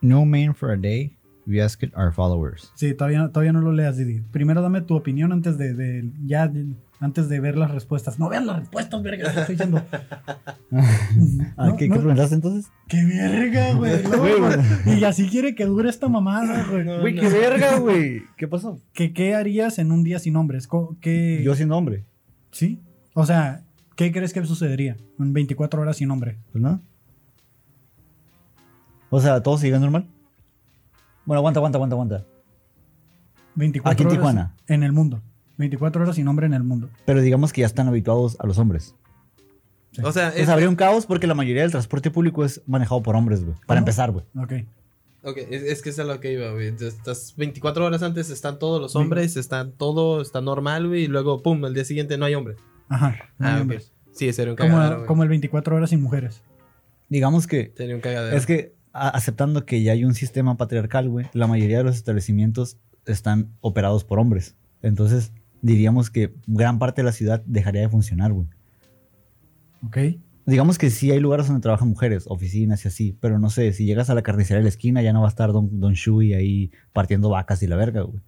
[0.00, 1.16] No man for a day.
[1.46, 2.72] We ask it our followers.
[2.76, 4.20] Sí, todavía, todavía no lo leas, Didi.
[4.30, 6.50] Primero dame tu opinión antes de, de- ya
[7.02, 8.18] antes de ver las respuestas.
[8.18, 9.82] No vean las respuestas, verga, te estoy diciendo.
[11.56, 11.94] Ah, No, ¿qué, no.
[11.94, 12.70] ¿Qué preguntaste entonces?
[12.88, 14.02] ¡Qué verga, güey!
[14.86, 16.84] No, y así quiere que dure esta mamada, güey.
[16.84, 17.20] No, Güey, no.
[17.20, 18.22] qué verga, güey.
[18.36, 18.80] ¿Qué pasó?
[18.94, 20.66] ¿Qué, ¿Qué harías en un día sin hombres?
[20.66, 22.04] Co- ¿Qué, Yo siendo hombre.
[22.52, 22.80] ¿Sí?
[23.14, 23.64] O sea,
[23.96, 26.38] ¿qué crees que sucedería en 24 horas sin hombre?
[26.52, 26.80] Pues no.
[29.10, 30.06] O sea, todo sigue normal.
[31.26, 32.24] Bueno, aguanta, aguanta, aguanta, aguanta.
[33.56, 34.54] 24 Aquí en horas Tijuana.
[34.68, 35.22] En el mundo.
[35.58, 36.88] 24 horas sin hombre en el mundo.
[37.04, 38.94] Pero digamos que ya están habituados a los hombres.
[40.02, 43.14] O sea, es, habría un caos porque la mayoría del transporte público es manejado por
[43.14, 43.54] hombres, güey.
[43.66, 43.78] Para ¿Cómo?
[43.78, 44.24] empezar, güey.
[44.38, 44.52] Ok.
[45.22, 46.68] ok, es, es que es a lo que iba, güey.
[46.68, 48.98] Estás 24 horas antes están todos los Sí.
[48.98, 51.04] hombres, están todo, está normal, güey.
[51.04, 52.56] Y luego, pum, el día siguiente no hay hombres.
[52.88, 53.16] Ajá.
[53.38, 53.60] no hay Ah, ok.
[53.62, 53.92] hombres.
[54.12, 55.06] Sí, sería un como, cagadero, güey.
[55.06, 56.42] como el 24 horas sin mujeres.
[57.10, 58.34] Digamos que Sería un cagadero.
[58.36, 61.96] es que a- aceptando que ya hay un sistema patriarcal, güey, la mayoría de los
[61.96, 64.54] establecimientos están operados por hombres.
[64.82, 68.48] Entonces, diríamos que gran parte de la ciudad dejaría de funcionar, güey.
[69.86, 69.98] Ok.
[70.44, 73.86] Digamos que sí hay lugares donde trabajan mujeres, oficinas y así, pero no sé, si
[73.86, 76.34] llegas a la carnicería de la esquina ya no va a estar Don, don Shui
[76.34, 78.20] ahí partiendo vacas y la verga, güey.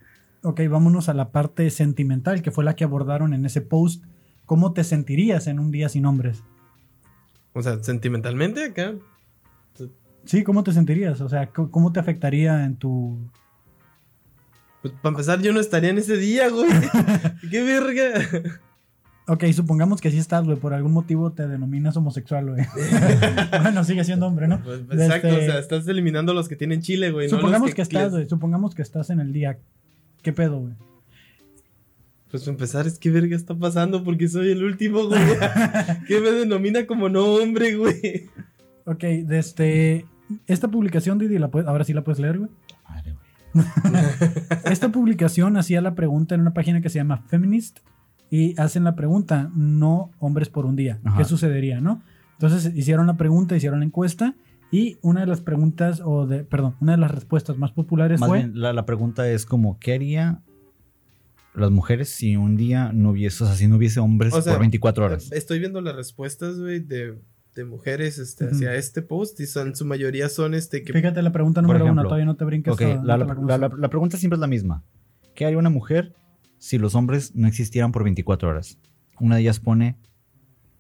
[0.42, 4.05] Ok, vámonos a la parte sentimental, que fue la que abordaron en ese post.
[4.47, 6.44] ¿Cómo te sentirías en un día sin hombres?
[7.55, 8.94] O sea, sentimentalmente acá.
[10.25, 11.20] Sí, ¿cómo te sentirías?
[11.20, 13.18] O sea, ¿cómo te afectaría en tu...
[14.85, 16.68] Pues para empezar, yo no estaría en ese día, güey.
[17.51, 18.20] ¡Qué verga!
[19.27, 22.66] Ok, supongamos que sí estás, güey, por algún motivo te denominas homosexual, güey.
[23.62, 24.62] bueno, sigue siendo hombre, ¿no?
[24.62, 27.29] Pues, pues, exacto, Este, o sea, estás eliminando los que tienen chile, güey.
[27.29, 29.57] no los supongamos que, estás, güey, supongamos que estás en el día.
[30.20, 30.75] ¿Qué pedo, güey?
[32.31, 35.18] Pues para empezar, es que verga está pasando porque soy el último, güey.
[36.09, 38.29] ¿Qué me denomina como no hombre, güey?
[38.85, 40.05] Ok, desde
[40.47, 42.51] esta publicación, Didi, la puedes- ahora sí la puedes leer, güey.
[44.64, 47.81] Esta publicación hacía la pregunta en una página que se llama Feminist
[48.31, 51.01] y hacen la pregunta, no hombres por un día.
[51.05, 51.19] Ajá.
[51.19, 52.03] ¿Qué sucedería, no?
[52.33, 54.35] Entonces hicieron la pregunta, hicieron la encuesta
[54.71, 58.29] y una de las preguntas, o de, perdón, una de las respuestas más populares Más
[58.29, 58.38] fue...
[58.38, 60.43] bien, la, la pregunta es como, ¿qué haría
[61.55, 64.55] las mujeres si un día no hubiese, o sea, si no hubiese hombres O sea,
[64.55, 65.31] por 24 horas?
[65.31, 67.21] Estoy viendo las respuestas, güey, de,
[67.55, 70.93] de mujeres este, hacia este post y son, su mayoría son este que...
[70.93, 72.73] Fíjate la pregunta número uno, todavía no te brinques.
[72.75, 74.83] Ok, toda, la, la- la- la- la pregunta siempre es la misma.
[75.35, 76.14] ¿Qué haría una mujer
[76.59, 78.79] si los hombres no existieran por 24 horas?
[79.21, 79.97] Una de ellas pone,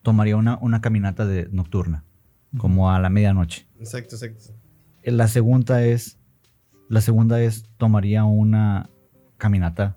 [0.02, 2.04] tomaría una, una caminata de, nocturna,
[2.58, 3.68] como a la medianoche.
[3.78, 4.52] Exacto, exacto.
[5.04, 6.18] La segunda es,
[6.88, 8.90] la segunda es, tomaría una
[9.36, 9.96] caminata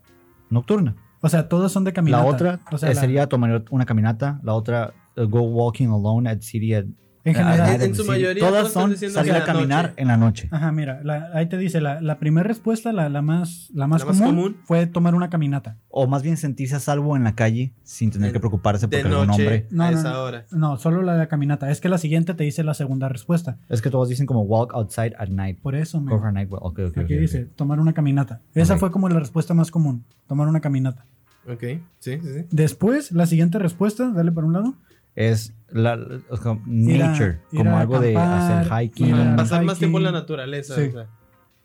[0.49, 0.95] nocturna.
[1.21, 2.23] O sea, todos son de caminata.
[2.23, 4.39] La otra o sea, eh, la- sería tomar una caminata.
[4.43, 4.93] La otra,
[5.25, 6.73] go walking alone at city.
[6.73, 6.85] At,
[7.23, 7.81] En general.
[7.81, 10.01] En- su mayoría Todas son salir a caminar noche.
[10.01, 10.47] en la noche.
[10.49, 13.99] Ajá, mira, la- ahí te dice, la, la primera respuesta, la, la más, la más,
[14.05, 15.77] La más común, fue tomar una caminata.
[15.89, 19.03] O más bien sentirse a salvo en la calle sin tener En- que preocuparse porque
[19.09, 19.67] noche hombre.
[19.71, 20.23] No, a no, esa no.
[20.23, 20.45] hora.
[20.51, 21.69] No, solo la de la caminata.
[21.69, 23.57] Es que la siguiente te dice la segunda respuesta.
[23.67, 25.59] Es que todos dicen como walk outside at night.
[25.59, 26.63] Por eso, me Go for a night walk.
[26.63, 28.39] Ok, ok, aquí ok, dice, tomar una caminata.
[28.53, 31.05] Esa fue como la respuesta más común, tomar una caminata.
[31.45, 31.61] Ok,
[31.99, 32.45] sí, sí, sí.
[32.51, 34.75] Después, la siguiente respuesta, dale para un lado.
[35.17, 35.97] Es la,
[36.29, 39.35] o sea, Ir a- nature, como algo de hacer hiking.
[39.35, 39.79] Pasar más hiking.
[39.79, 40.75] tiempo en la naturaleza.
[40.75, 40.83] Sí.
[40.83, 41.07] o sea.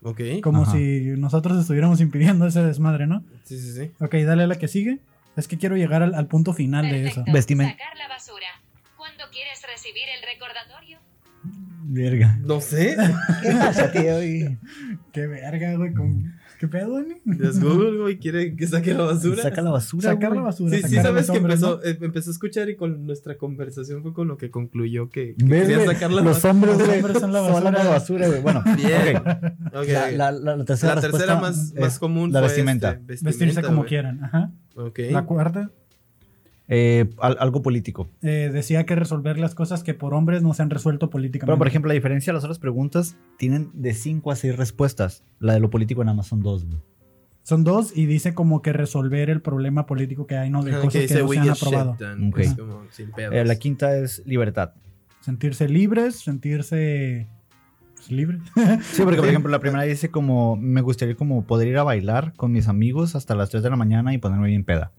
[0.03, 0.21] Ok.
[0.43, 0.73] Como Ajá.
[0.73, 3.23] si nosotros estuviéramos impidiendo ese desmadre, ¿no?
[3.45, 3.93] Sí, sí, sí.
[4.01, 4.99] Ok, dale a la que sigue.
[5.37, 7.25] Es que quiero llegar al, al punto final de eso.
[7.25, 7.33] Perfecto.
[7.38, 8.47] Vestimen- Sacar la basura.
[8.97, 10.99] ¿Cuándo quieres recibir el recordatorio?
[11.85, 12.38] Verga.
[12.43, 12.97] No sé.
[13.43, 14.23] ¿Qué pasa, tío?
[14.25, 14.59] Y-
[15.12, 15.93] Qué verga, güey.
[15.93, 17.14] con- ¿Qué pedo, Dani?
[17.42, 19.42] Es Google, güey, quiere que saque la basura.
[19.42, 20.11] Saca la basura.
[20.12, 20.38] Sacar güey.
[20.38, 20.77] la basura.
[20.77, 21.83] Sí, sí, sabes que hombres, empezó, ¿no?
[21.83, 25.44] eh, empezó a escuchar y con nuestra conversación fue con lo que concluyó que, que
[25.44, 26.51] ¿Ves, quería sacar la Los basura.
[26.53, 27.70] hombres, Los hombres son la basura.
[27.88, 28.42] basura, güey.
[28.42, 29.22] Bueno, Bien.
[29.72, 33.01] La, la- la- la tercera, La tercera más, común la fue, vestimenta.
[33.09, 33.88] este, Vestirse como güey.
[33.88, 34.22] quieran.
[34.22, 34.53] Ajá.
[34.77, 35.01] Ok.
[35.11, 35.68] La cuarta.
[36.68, 38.09] Eh, al- algo político.
[38.22, 41.51] Eh, decía que resolver las cosas que por hombres no se han resuelto políticamente.
[41.51, 45.25] Pero, por ejemplo, la diferencia de las otras preguntas tienen de 5 a 6 respuestas.
[45.38, 46.79] La de lo político nada más son dos, güey.
[47.42, 50.62] Son dos y dice como que resolver el problema político que hay, ¿no?
[50.62, 51.96] De cosas que, no "We se han aprobado.
[51.98, 52.35] done", Ok.
[52.37, 53.35] pues, como sin pedos.
[53.35, 54.72] Eh, la quinta es libertad.
[55.20, 57.27] Sentirse libres, sentirse
[57.96, 58.40] pues, libres.
[58.92, 62.33] Sí, porque, por ejemplo, la primera dice como, me gustaría como poder ir a bailar
[62.35, 64.92] con mis amigos hasta las 3 de la mañana y ponerme bien peda.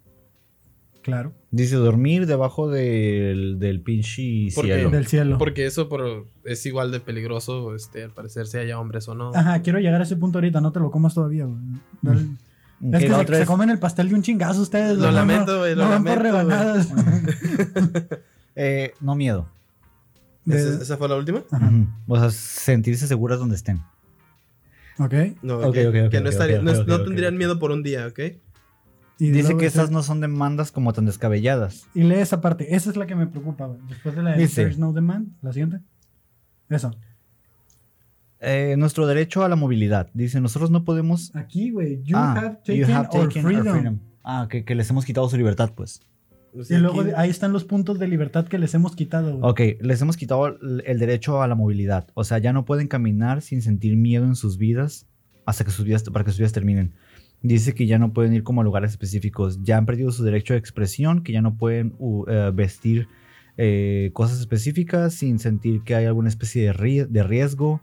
[1.04, 1.34] Claro.
[1.52, 4.90] Dice dormir debajo del, del pinche ¿Por cielo.
[4.90, 5.38] Del cielo.
[5.38, 9.32] Porque eso por- es igual de peligroso, este, al parecer, si haya hombres o no.
[9.36, 11.60] Ajá, quiero llegar a ese punto ahorita, no te lo comas todavía, güey.
[12.02, 12.22] Dale.
[12.86, 14.98] Ok, Es que se, comen el pastel de un chingazo ustedes.
[14.98, 16.32] Lo no, lamento, no, güey, lo no por lamento, güey.
[16.32, 16.90] rebanadas.
[18.56, 19.48] eh, no miedo.
[20.46, 21.44] De- ¿Esa, esa fue la última?
[21.52, 21.72] Ajá.
[22.08, 23.82] O sea, sentirse seguras donde estén.
[25.00, 25.14] Ok.
[25.42, 28.06] No, Ok, que, ok, ok, que no, estaría- no, no tendrían miedo por un día,
[28.08, 28.20] ¿ok?
[29.28, 31.88] Y Dice luego que esas no son demandas como tan descabelladas.
[31.94, 32.76] Y lee esa parte.
[32.76, 33.80] Esa es la que me preocupa, güey.
[33.88, 35.80] Después de la de Dice- There's no demand, la siguiente.
[36.70, 36.92] Eso.
[38.40, 40.10] Eh, nuestro derecho a la movilidad.
[40.14, 41.34] Dice, nosotros no podemos...
[41.36, 42.04] Aquí, güey.
[42.04, 43.74] You Ah, have taken, you have our taken our freedom.
[43.74, 44.00] freedom.
[44.24, 46.02] Ah, que, que les hemos quitado su libertad, pues.
[46.54, 49.38] O sea, Y luego aquí- ahí están los puntos de libertad que les hemos quitado,
[49.38, 49.50] güey.
[49.76, 52.08] Ok, les hemos quitado el el derecho a la movilidad.
[52.16, 55.08] O sea, ya no pueden caminar sin sentir miedo en sus vidas
[55.46, 56.94] hasta que sus vidas, para que sus vidas terminen.
[57.46, 59.62] Dice que ya no pueden ir como a lugares específicos.
[59.64, 61.94] Ya han perdido su derecho de expresión, que ya no pueden
[62.30, 63.10] eh, vestir
[63.58, 67.82] eh, cosas específicas sin sentir que hay alguna especie de, rie- de riesgo.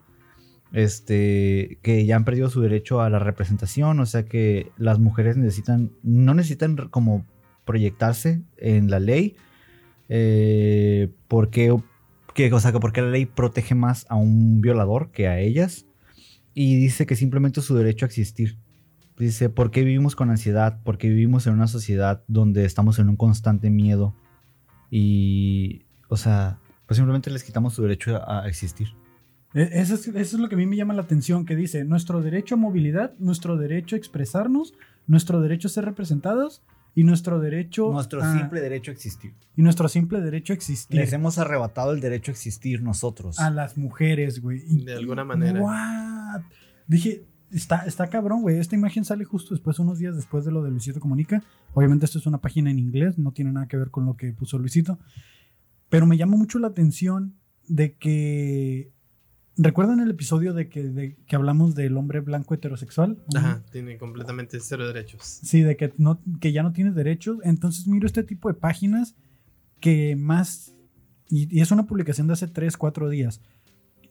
[0.72, 4.00] Este, que ya han perdido su derecho a la representación.
[4.00, 7.26] O sea que las mujeres necesitan, no necesitan como
[7.66, 9.36] proyectarse en la ley.
[10.08, 11.76] Eh, porque,
[12.34, 15.84] que, o sea, que porque la ley protege más a un violador que a ellas.
[16.54, 18.56] Y dice que simplemente su derecho a existir.
[19.20, 20.80] Dice, ¿por qué vivimos con ansiedad?
[20.82, 24.14] Porque vivimos en una sociedad donde estamos en un constante miedo.
[24.90, 28.88] Y, o sea, pues simplemente les quitamos su derecho a, a existir.
[29.54, 31.84] E- Eso es, eso es lo que a mí me llama la atención, que dice
[31.84, 34.74] nuestro derecho a movilidad, nuestro derecho a expresarnos,
[35.06, 36.62] nuestro derecho a ser representados
[36.94, 39.32] y nuestro derecho Nuestro a- simple derecho a existir.
[39.56, 43.38] y nuestro simple derecho a existir Les hemos arrebatado el derecho a existir nosotros.
[43.38, 44.60] a las mujeres, güey.
[44.84, 45.60] De alguna manera.
[45.62, 46.40] What?
[46.88, 48.58] Dije, está, está cabrón, güey.
[48.58, 51.42] Esta imagen sale justo después, unos días después de lo de Luisito Comunica.
[51.74, 54.32] Obviamente esto es una página en inglés, no tiene nada que ver con lo que
[54.32, 54.98] puso Luisito.
[55.88, 57.34] Pero me llama mucho la atención
[57.68, 58.92] de que...
[59.56, 63.22] ¿Recuerdan el episodio de que, de que hablamos del hombre blanco heterosexual?
[63.34, 65.22] Ajá, tiene completamente cero derechos.
[65.22, 67.38] Sí, de que, no, que ya no tienes derechos.
[67.42, 69.16] Entonces miro este tipo de páginas
[69.80, 70.74] que más...
[71.28, 73.42] Y, y es una publicación de hace 3, 4 días.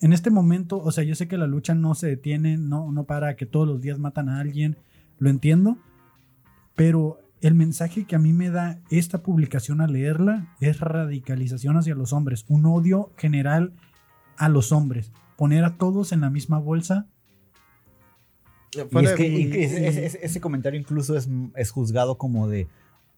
[0.02, 3.04] En este momento, o sea, yo sé que la lucha no se detiene, no, no
[3.04, 4.78] para, que todos los días matan a alguien,
[5.18, 5.78] lo entiendo,
[6.76, 11.96] pero el mensaje que a mí me da esta publicación al leerla es radicalización hacia
[11.96, 13.74] los hombres, un odio general
[14.38, 17.08] a los hombres, poner a todos en la misma bolsa.
[18.74, 22.18] Y es que de- y que ese, ese- ese- ese comentario incluso es, es juzgado
[22.18, 22.68] como de.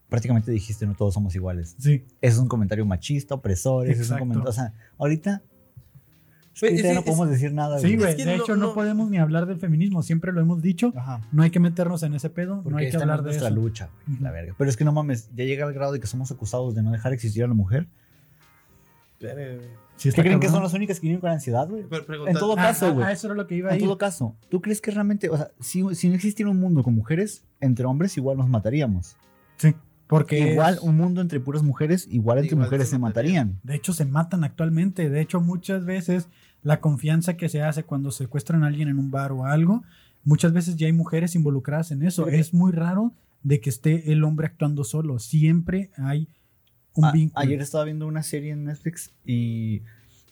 [0.08, 1.74] Prácticamente dijiste, no todos somos iguales.
[1.78, 3.84] Sí, Ese es un comentario machista, opresor.
[3.86, 4.20] ese Es un Exacto.
[4.22, 5.42] comentario, o sea, ahorita.
[6.54, 7.78] Es es- no es- podemos decir nada.
[7.78, 8.10] sí, güey.
[8.10, 10.60] Es que de no- hecho, no, no- podemos ni hablar del feminismo, siempre lo hemos
[10.62, 10.92] dicho.
[10.96, 11.20] Ajá.
[11.32, 13.48] No hay que meternos en ese pedo, Porque no hay que hablar es de nuestra
[13.48, 13.56] eso.
[13.56, 14.54] lucha, güey, la verga.
[14.58, 16.92] Pero es que no mames, ya llega al grado de que somos acusados de no
[16.92, 17.86] dejar existir a la mujer.
[19.96, 21.84] Sí, está ¿Qué creen que son las únicas que viven con ansiedad, güey?
[21.88, 23.06] Pero En todo Ah, caso, ah, güey.
[23.06, 23.84] ah, eso era lo que iba a En ir.
[23.86, 26.94] todo caso, ¿tú crees que realmente, o sea, si, si no existiera un mundo con
[26.94, 29.16] mujeres, entre hombres igual nos mataríamos?
[29.58, 29.74] Sí,
[30.16, 33.58] porque Igual un mundo entre puras mujeres, igual entre Igual mujeres se se matarían.
[33.62, 35.08] de hecho se matan actualmente.
[35.10, 36.28] De hecho, muchas veces
[36.62, 39.82] la confianza que se hace cuando secuestran a alguien en un bar o algo,
[40.24, 42.28] muchas veces ya hay mujeres involucradas en eso.
[42.28, 45.18] Es muy raro de que esté el hombre actuando solo.
[45.18, 46.28] Siempre hay
[46.94, 47.40] un A- vínculo.
[47.40, 49.82] ayer estaba viendo una serie en Netflix y,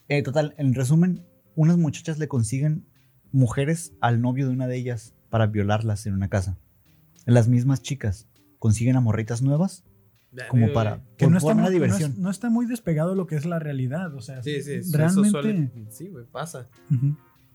[0.08, 1.24] eh, total, en resumen,
[1.56, 2.84] unas muchachas le consiguen
[3.32, 6.56] mujeres al novio de una de ellas para violarlas en una casa.
[7.26, 8.26] Las mismas chicas
[8.60, 9.84] consiguen a morritas nuevas
[10.48, 12.14] como para que no está, muy, no es- diversión.
[12.18, 14.14] no está muy despegado de lo que es la realidad.
[14.14, 15.30] O sea, Sí, sí, eso realmente.
[15.30, 15.70] suele.
[15.90, 16.68] Sí, güey, pasa.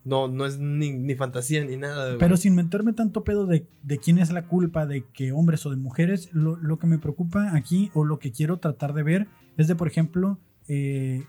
[0.03, 2.17] No, no es ni, ni fantasía ni nada, güey.
[2.19, 5.71] Pero sin meterme tanto pedo de, de quién es la culpa, de que hombres o
[5.71, 9.27] de mujeres, lo, lo que me preocupa aquí o lo que quiero tratar de ver
[9.57, 10.37] es de, por ejemplo,
[10.67, 11.23] eh,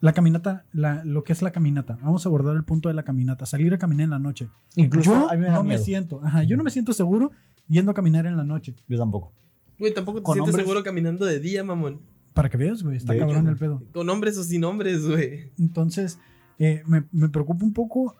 [0.00, 1.98] la caminata, la, lo que es la caminata.
[2.02, 4.48] Vamos a abordar el punto de la caminata, salir a caminar en la noche.
[4.76, 7.32] Incluso yo a mí me da no me siento, ajá, yo no me siento seguro
[7.68, 8.74] yendo a caminar en la noche.
[8.88, 9.32] Yo tampoco.
[9.78, 12.00] Güey, tampoco te Con sientes hombres- seguro caminando de día, mamón.
[12.34, 13.82] Para que veas, güey, está De cabrón hecho, el pedo.
[13.92, 15.50] Con hombres o sin hombres, güey.
[15.58, 16.18] Entonces,
[16.58, 18.16] eh, me, me preocupa un poco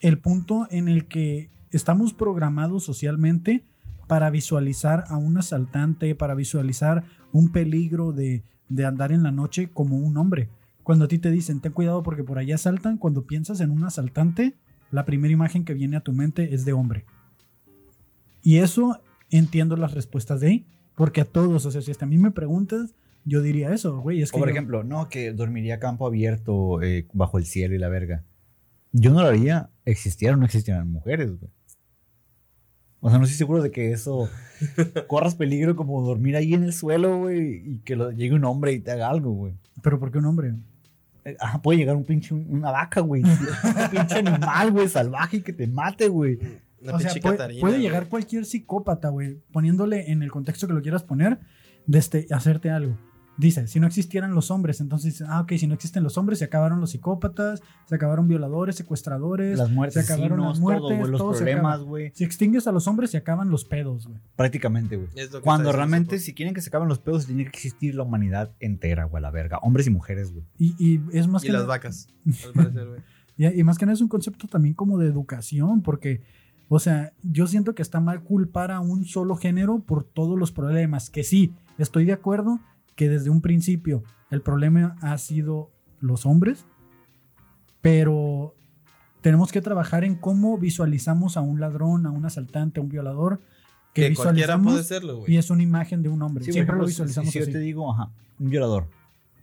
[0.00, 3.64] el punto en el que estamos programados socialmente
[4.08, 9.70] para visualizar a un asaltante, para visualizar un peligro de, de andar en la noche
[9.72, 10.48] como un hombre.
[10.82, 13.84] Cuando a ti te dicen, ten cuidado porque por allá asaltan, cuando piensas en un
[13.84, 14.56] asaltante,
[14.90, 17.04] la primera imagen que viene a tu mente es de hombre.
[18.42, 19.00] Y eso
[19.30, 22.30] entiendo las respuestas de ahí, porque a todos, o sea, si hasta a mí me
[22.30, 24.22] preguntas, yo diría eso, güey.
[24.22, 27.44] Es que O por yo- ejemplo, no, que dormiría a campo abierto eh, bajo el
[27.46, 28.24] cielo y la verga.
[28.92, 31.50] Yo no lo haría, existieran o no existieran mujeres, güey.
[33.02, 34.28] O sea, no estoy seguro de que eso
[35.08, 38.72] corras peligro como dormir ahí en el suelo, güey, y que lo- llegue un hombre
[38.72, 39.54] y te haga algo, güey.
[39.82, 40.54] Pero ¿por qué un hombre?
[41.24, 43.22] Eh, Ajá, puede llegar un pinche, una vaca, güey.
[43.24, 46.38] Un pinche animal, güey, salvaje y que te mate, güey.
[46.82, 47.82] O sea, puede, Catarina, puede güey.
[47.82, 51.40] llegar cualquier psicópata, güey, poniéndole en el contexto que lo quieras poner,
[51.86, 52.96] de este, hacerte algo.
[53.36, 56.38] Dice, si no existieran los hombres, entonces, dice, ah, ok, si no existen los hombres,
[56.40, 61.08] se acabaron los psicópatas, se acabaron violadores, secuestradores, Las muertes, se acabaron las todo, muertes,
[61.08, 62.12] los problemas, güey.
[62.14, 64.18] Si extingues a los hombres, se acaban los pedos, güey.
[64.36, 65.08] Prácticamente, güey.
[65.42, 69.04] Cuando realmente, si quieren que se acaben los pedos, tiene que existir la humanidad entera,
[69.04, 69.56] güey, a la verga.
[69.62, 70.44] Hombres y mujeres, güey.
[70.58, 72.08] Y, y es más Y que las nada- vacas,
[72.46, 73.00] al parecer, güey.
[73.38, 76.20] Y, y más que nada es un concepto también como de educación, porque,
[76.72, 80.52] o sea, yo siento que está mal culpar a un solo género por todos los
[80.52, 81.10] problemas.
[81.10, 82.60] Que sí, estoy de acuerdo
[82.94, 86.64] que desde un principio el problema ha sido los hombres,
[87.80, 88.54] pero
[89.20, 93.40] tenemos que trabajar en cómo visualizamos a un ladrón, a un asaltante, a un violador,
[93.92, 95.34] que, Que cualquiera visualizamos puede serlo, güey.
[95.34, 96.44] y es una imagen de un hombre.
[96.44, 97.52] Sí, Siempre lo ejemplo, si- visualizamos si, yo así.
[97.52, 98.86] te digo, ajá, un violador,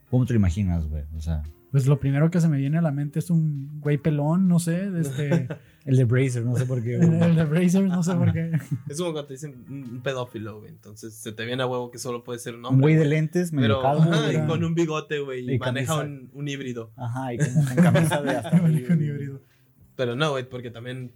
[0.09, 1.03] ¿cómo te lo imaginas, güey?
[1.17, 1.43] O sea,
[1.77, 4.57] Pues lo primero que se me viene a la mente es un güey pelón, no
[4.57, 5.47] sé, de este,
[5.85, 6.95] el de Bracer, no sé por qué.
[6.95, 7.21] el, güey.
[7.21, 8.49] el de Brazers, no sé por qué.
[8.89, 10.71] Es como cuando te dicen un un pedófilo, güey.
[10.71, 12.81] Entonces se te viene a huevo que solo puede ser un un hombre.
[12.81, 15.47] güey de lentes, medio Pero ajá, y con un bigote, güey.
[15.47, 16.93] Y, Y maneja un, un híbrido.
[16.95, 19.43] Ajá, y como con camisa de hasta Con híbrido.
[19.95, 21.11] Pero no, güey, porque también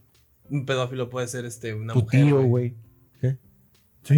[0.48, 2.24] un pedófilo puede ser este, una tu mujer.
[2.24, 2.76] tío, güey.
[4.04, 4.16] Sí.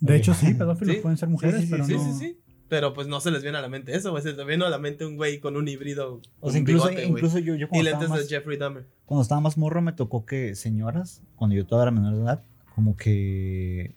[0.00, 2.04] De hecho, sí, pedófilos Sí, pueden ser mujeres, sí, sí, pero Sí, no.
[2.04, 2.38] sí, sí.
[2.68, 4.22] Pero pues no se les viene a la mente eso, güey.
[4.22, 6.20] Se les viene a la mente un güey con un híbrido.
[6.40, 8.56] O sea, un incluso, bigote, incluso yo, yo Y cuando, lentes estaba de más, Jeffrey
[8.56, 8.86] Dahmer.
[9.04, 12.42] cuando estaba más morro me tocó que señoras, cuando yo todavía era menor de edad,
[12.74, 13.94] como que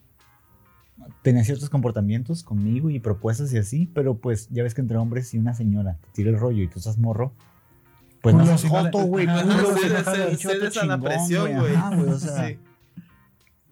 [1.21, 5.34] tenía ciertos comportamientos conmigo y propuestas y así, pero pues ya ves que entre hombres
[5.34, 7.34] y una señora te tira el rollo y tú estás morro,
[8.21, 9.27] pues no seas joto, güey.
[10.38, 11.75] Cedes a la presión, güey.
[12.10, 12.58] O sea.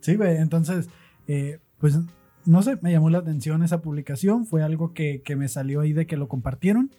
[0.01, 0.38] Sí, güey.
[0.38, 0.88] Entonces,
[1.27, 1.97] eh, pues,
[2.45, 4.45] no sé, me llamó la atención esa publicación.
[4.45, 6.91] Fue algo que, que me salió ahí de que lo compartieron.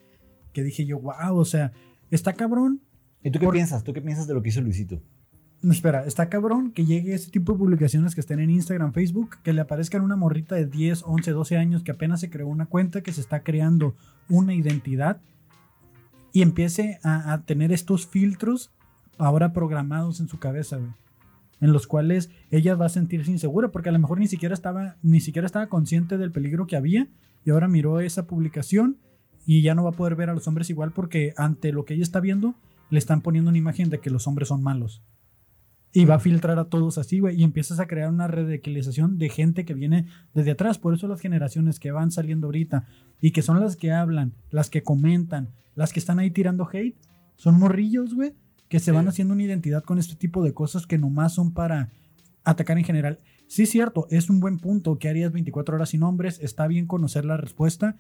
[0.53, 1.73] Que dije yo, wow, o sea,
[2.11, 2.81] está cabrón.
[3.23, 3.85] ¿Y tú qué Por- piensas?
[3.85, 5.01] ¿Tú qué piensas de lo que hizo Luisito?
[5.63, 9.37] No, Espera, está cabrón que llegue ese tipo de publicaciones que estén en Instagram, Facebook,
[9.43, 12.67] que le aparezcan una morrita de 10, 11, 12 años que apenas se creó una
[12.67, 13.95] cuenta, que se está creando
[14.29, 15.19] una identidad
[16.33, 18.71] y empiece a, a tener estos filtros
[19.19, 20.91] ahora programados en su cabeza, güey.
[21.61, 24.97] En los cuales ella va a sentirse insegura porque a lo mejor ni siquiera estaba
[25.03, 27.09] ni siquiera estaba consciente del peligro que había
[27.45, 28.99] y ahora miró esa publicación
[29.47, 31.95] y ya no va a poder ver a los hombres igual porque ante lo que
[31.95, 32.57] ella está viendo
[32.91, 35.03] le están poniendo una imagen de que los hombres son malos.
[35.93, 37.41] Y va a filtrar a todos así, güey.
[37.41, 40.79] Y empiezas a crear una radicalización de gente que viene desde atrás.
[40.79, 42.87] Por eso las generaciones que van saliendo ahorita
[43.21, 46.97] y que son las que hablan, las que comentan, las que están ahí tirando hate,
[47.37, 48.35] son morrillos, güey,
[48.69, 48.91] que se Sí.
[48.93, 51.91] van haciendo una identidad con este tipo de cosas que nomás son para
[52.45, 53.21] atacar en general.
[53.49, 56.39] Sí, cierto, es un buen punto que harías 24 horas sin hombres.
[56.43, 57.97] Está bien conocer la respuesta.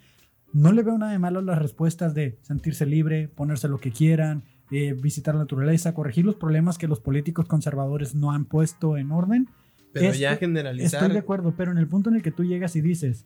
[0.53, 3.91] No le veo nada de malo a las respuestas de sentirse libre, ponerse lo que
[3.93, 8.97] quieran, eh, visitar la naturaleza, corregir los problemas que los políticos conservadores no han puesto
[8.97, 9.49] en orden.
[9.93, 12.77] Pero ya generalizar Estoy de acuerdo, pero en el punto en el que tú llegas
[12.77, 13.25] y dices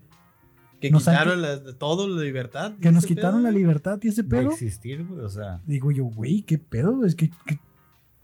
[0.80, 1.42] que nos quitaron
[1.78, 2.72] todo la libertad.
[2.80, 5.60] que nos quitaron pedo, la libertad y ese De pedo, existir, güey, o sea.
[5.66, 7.04] digo yo, güey, ¿qué pedo?
[7.04, 7.58] Es que, que-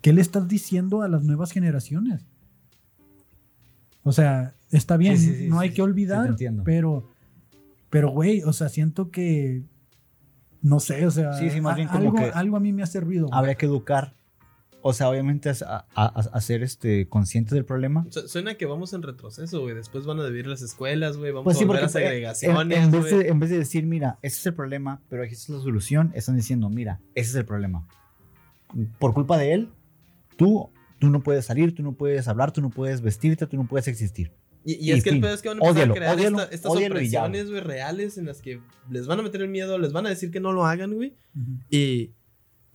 [0.00, 2.24] ¿qué le estás diciendo a las nuevas generaciones?
[4.02, 7.08] O sea, está bien, Sí, sí, sí, no sí, hay sí, que olvidar, pero,
[7.90, 9.62] pero, güey, o sea, siento que,
[10.62, 12.72] no sé, o sea, Sí, sí, más a- bien como algo, que algo a mí
[12.72, 13.28] me hace ruido.
[13.32, 14.14] Habría que educar.
[14.88, 18.06] O sea, obviamente a, a- a- a ser este, consciente del problema.
[18.10, 19.74] Su- Suena que vamos en retroceso, güey.
[19.74, 21.32] Después van a dividir las escuelas, güey.
[21.32, 23.14] Vamos Pues a sí, volver porque a en, segregaciones, en vez güey.
[23.24, 26.12] de, en vez de decir, mira, ese es el problema, pero aquí es la solución,
[26.14, 27.86] están diciendo, mira, ese es el problema.
[28.98, 29.68] Por culpa de él,
[30.36, 33.66] tú, tú no puedes salir, tú no puedes hablar, tú no puedes vestirte, tú no
[33.66, 34.32] puedes existir.
[34.64, 35.22] Y, y y es que el fin.
[35.22, 38.18] pedo es que van a empezar Ódialo, a crear ódialo, esta- estas opresiones, güey, reales
[38.18, 38.60] en las que
[38.90, 41.14] les van a meter el miedo, les van a decir que no lo hagan, güey.
[41.36, 41.52] Ujú.
[41.70, 42.10] Y,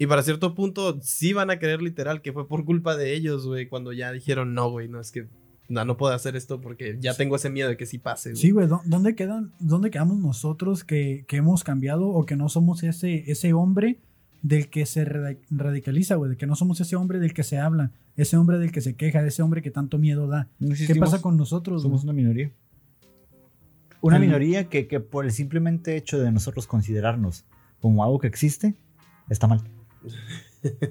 [0.04, 3.45] y para cierto punto sí van a creer literal que fue por culpa de ellos,
[3.45, 5.28] güey, cuando ya dijeron no, güey, no es que
[5.70, 8.41] no, no puedo hacer esto porque ya tengo ese miedo de que sí pase, güey.
[8.41, 12.49] Sí, güey, ¿dó- ¿dónde quedan, dónde quedamos nosotros que, que hemos cambiado o que no
[12.49, 13.99] somos ese, ese hombre
[14.41, 15.06] del que se
[15.52, 18.72] radicaliza, güey, de que no somos ese hombre del que se habla, ese hombre del
[18.72, 20.49] que se queja, ese hombre que tanto miedo da.
[20.60, 21.84] No ¿Qué pasa con nosotros?
[21.84, 22.06] Somos güey?
[22.10, 22.52] una minoría.
[24.02, 27.45] Una minoría que, que por el simplemente hecho de nosotros considerarnos
[27.80, 28.74] como algo que existe,
[29.30, 29.62] está mal.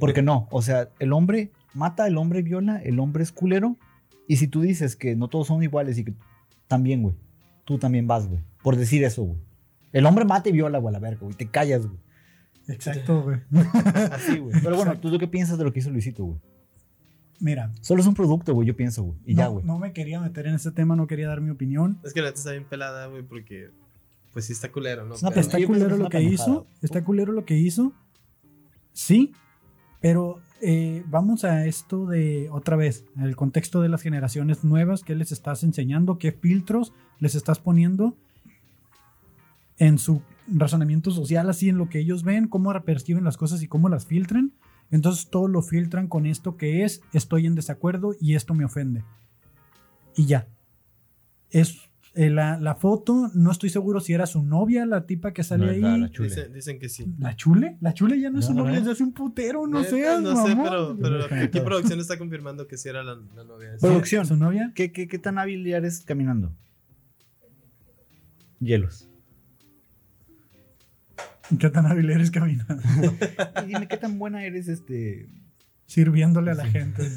[0.00, 3.76] Porque no, o sea, el hombre mata, el hombre viola, el hombre es culero.
[4.26, 6.14] Y si tú dices que no todos son iguales y que
[6.68, 7.14] también, güey,
[7.64, 9.38] tú también vas, güey, por decir eso, güey.
[9.92, 11.98] El hombre mata y viola, güey, a la verga, güey, te callas, güey.
[12.68, 13.40] Exacto, güey.
[14.12, 14.60] Así, güey.
[14.62, 16.38] Pero bueno, ¿tú qué piensas de lo que hizo Luisito, güey?
[17.40, 19.18] Mira, Solo es un producto, güey, yo pienso, güey.
[19.24, 19.64] Y no, ya, güey.
[19.64, 21.98] no me quería meter en ese tema, no quería dar mi opinión.
[22.04, 23.70] Es que la neta está bien pelada, güey, porque.
[24.32, 25.16] Pues sí está culero, ¿no?
[25.16, 27.92] Una Pero- Está culero lo que hizo, está culero lo que hizo.
[29.00, 29.32] Sí,
[30.02, 35.14] pero eh, vamos a esto de otra vez, el contexto de las generaciones nuevas, qué
[35.14, 38.14] les estás enseñando, qué filtros les estás poniendo
[39.78, 43.68] en su razonamiento social, así en lo que ellos ven, cómo perciben las cosas y
[43.68, 44.52] cómo las filtran.
[44.90, 49.02] Entonces todo lo filtran con esto que es, estoy en desacuerdo y esto me ofende.
[50.14, 50.46] Y ya.
[51.48, 55.42] Es eh, la, la foto, no estoy seguro si era su novia, la tipa que
[55.44, 55.80] sale No, ahí.
[55.80, 56.28] la- La, la chule.
[56.28, 57.06] Dicen, dicen que sí.
[57.36, 57.76] chule?
[57.80, 58.78] ¿La chule ya no es su No, novia no.
[58.80, 59.66] desde hace un putero?
[59.66, 63.14] No Neta, sé, No sé, pero, pero aquí producción está confirmando que sí era la,
[63.36, 63.76] la novia.
[63.80, 64.26] Producción.
[64.26, 64.72] ¿Su novia?
[64.74, 66.52] ¿Qué, qué, qué tan hábil eres caminando?
[68.58, 69.06] Hielos.
[71.58, 72.76] ¿Qué tan hábil eres caminando?
[73.64, 75.28] Y dime qué tan buena eres, este.
[75.86, 77.02] Sirviéndole a la gente.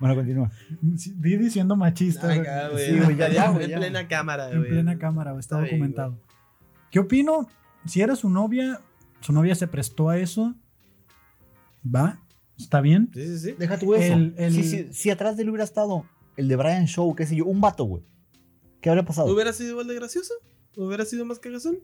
[0.00, 0.50] Bueno, continúa.
[0.80, 2.32] Vi diciendo machista.
[2.32, 2.86] Acá, güey.
[2.90, 3.76] Sí, güey, ya, ya, güey, En ya.
[3.78, 4.70] plena cámara, en güey.
[4.70, 6.18] plena cámara, güey, está, Está bien, documentado.
[6.90, 7.46] ¿Qué opino?
[7.86, 8.80] Si era su novia,
[9.20, 10.54] su novia se prestó a eso.
[11.84, 12.20] ¿Va?
[12.58, 13.10] ¿Está bien?
[13.14, 13.54] Sí, sí, sí.
[13.58, 14.12] Deja tú eso.
[14.14, 16.04] El- el- Si, si- si atrás de él hubiera estado
[16.36, 18.02] el de Brian Show, qué sé yo, un vato, güey.
[18.80, 19.32] ¿Qué habría pasado?
[19.32, 20.32] ¿Hubiera sido igual de gracioso?
[20.76, 21.78] ¿Hubiera sido más cagazón?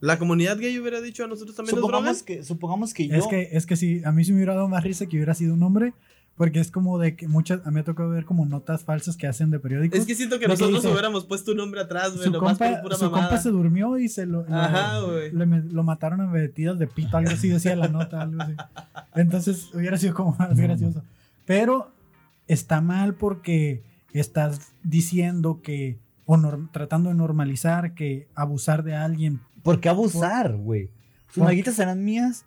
[0.00, 3.14] ¿La comunidad gay hubiera dicho a nosotros también supongamos que, supongamos que yo.
[3.14, 5.34] Es que, es que sí, a mí sí me hubiera dado más risa que hubiera
[5.34, 5.94] sido un hombre.
[6.36, 7.60] Porque es como de que muchas.
[7.66, 9.98] A mí me ha tocado ver como notas falsas que hacen de periódicos.
[9.98, 12.30] Es que siento que Lo que nosotros dice- hubiéramos puesto un nombre atrás, güey, su
[12.30, 13.28] nomás compa, por pura su mamada.
[13.28, 15.32] compa se durmió y se lo, lo- Ajá, güey.
[15.32, 18.52] le me- lo mataron a metidas de pito, algo así decía la nota, algo así.
[19.14, 21.02] Entonces hubiera sido como más gracioso.
[21.46, 21.90] Pero
[22.48, 23.82] está mal porque
[24.12, 29.40] estás diciendo que, o norm- tratando de normalizar que abusar de alguien.
[29.62, 30.90] ¿Por qué abusar, güey?
[31.32, 32.44] Sus nalguitas serán mías.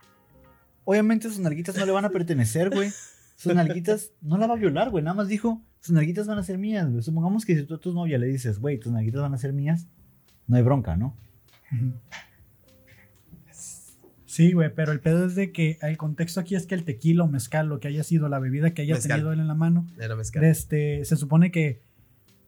[0.85, 2.91] Obviamente sus nalguitas no le van a pertenecer, güey.
[3.41, 5.01] Sus nalguitas no la va a violar, güey.
[5.03, 7.01] Nada más dijo, sus nalguitas van a ser mías, güey.
[7.01, 9.53] Supongamos que si tú a tu novia le dices, güey, tus nalguitas van a ser
[9.53, 9.87] mías,
[10.47, 11.15] no hay bronca, ¿no?
[14.25, 17.23] Sí, güey, pero el pedo es de que el contexto aquí es que el tequila
[17.23, 19.17] o mezcal, lo que haya sido la bebida que haya Mezcal.
[19.17, 20.43] tenido él en la mano, Era mezcal.
[20.43, 21.81] este, se supone que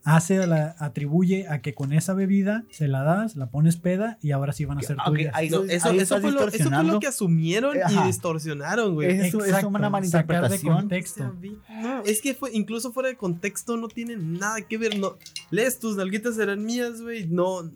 [0.03, 4.17] hace a la, atribuye a que con esa bebida se la das, la pones peda
[4.21, 5.35] y ahora sí van a ser Ah, ok, tuyas.
[5.35, 6.93] ahí- No, eso, ahí eso, estás fue lo, eso fue distorsionando.
[6.93, 9.11] lo que asumieron y distorsionaron, güey.
[9.11, 11.35] Es- eso es una mala sacar de contexto.
[11.81, 14.97] No, es que fue, incluso fuera de contexto no tiene nada que ver.
[14.97, 15.17] No,
[15.51, 17.27] lees tus nalguitas eran mías, güey.
[17.27, 17.69] No,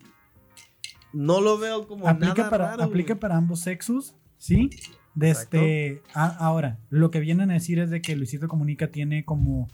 [1.12, 3.20] no lo veo como aplica nada para raro, aplica güey.
[3.20, 4.70] para ambos sexos, ¿sí?
[5.14, 9.24] De este, a- ahora, lo que vienen a decir es de que Luisito Comunica tiene
[9.24, 9.68] como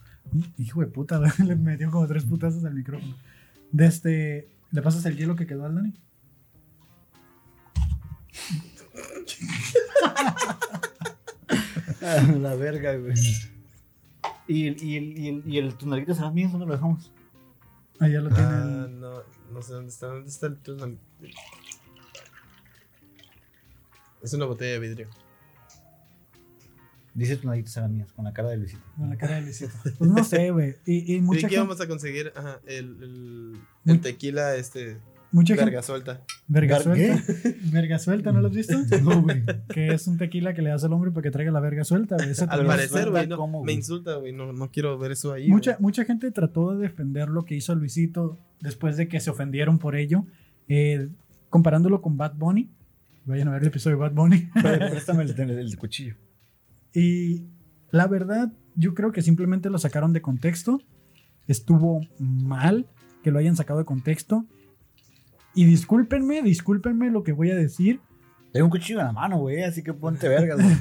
[0.58, 3.14] hijo de puta, le metió como tres putazos al micrófono.
[3.70, 5.92] De este, ¿le pasas el hielo que quedó al Dani?
[12.40, 13.14] la verga, güey.
[14.48, 17.10] Y, el- y, el- y, el- y el, tus nalguitas serán mías, ¿dónde lo dejamos?
[18.00, 18.44] Ahí ya lo tiene.
[18.44, 19.12] Ah, no,
[19.52, 20.06] no sé dónde está.
[20.08, 20.98] ¿Dónde está el tus nal-
[24.22, 25.08] Es una botella de vidrio.
[27.14, 28.82] Dice tus nalguitas serán mías, con la cara de Luisito.
[28.96, 29.72] con la cara de Luisito.
[29.98, 30.76] Pues no sé, güey.
[30.86, 32.32] Y, y ¿Y mucha qué gente, vamos a conseguir?
[32.34, 34.96] Ajá, el, el, tequila, este,
[35.30, 36.22] mucha gente, verga suelta.
[36.48, 37.22] verga ¿Gar- suelta.
[37.72, 38.74] Verga suelta, ¿no lo has visto?
[39.02, 39.42] No, güey.
[39.68, 42.16] Que es un tequila que le das al hombre para que traiga la verga suelta,
[42.16, 42.30] güey.
[42.48, 44.32] Al parecer, güey, no, me insulta, güey.
[44.32, 45.48] No, no quiero ver eso ahí.
[45.48, 49.78] Mucha, mucha gente trató de defender lo que hizo Luisito después de que se ofendieron
[49.78, 50.24] por ello,
[50.68, 51.08] eh,
[51.50, 52.70] comparándolo con Bad Bunny.
[53.26, 54.48] Vayan a ver el episodio de Bad Bunny.
[54.54, 56.14] Pré- Préstame el, el- el cuchillo.
[56.94, 57.44] Y
[57.90, 60.80] la verdad, yo creo que simplemente lo sacaron de contexto.
[61.46, 62.86] Estuvo mal
[63.22, 64.46] que lo hayan sacado de contexto.
[65.54, 68.00] Y discúlpenme, discúlpenme lo que voy a decir.
[68.52, 70.76] Tengo un cuchillo en la mano, güey, así que ponte vergas, güey.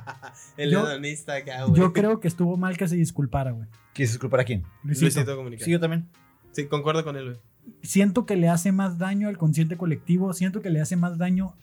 [0.56, 1.80] El yo- hedonista acá, güey.
[1.80, 3.68] Yo creo que estuvo mal que se disculpara, güey.
[3.94, 4.62] ¿Quieres disculpar a quién?
[4.84, 5.06] Luisito.
[5.06, 5.64] Luisito Comunica.
[5.64, 6.08] Sí, yo también.
[6.52, 7.36] Sí, concuerdo con él, güey.
[7.82, 11.54] siento que le hace más daño al consciente colectivo, siento que le hace más daño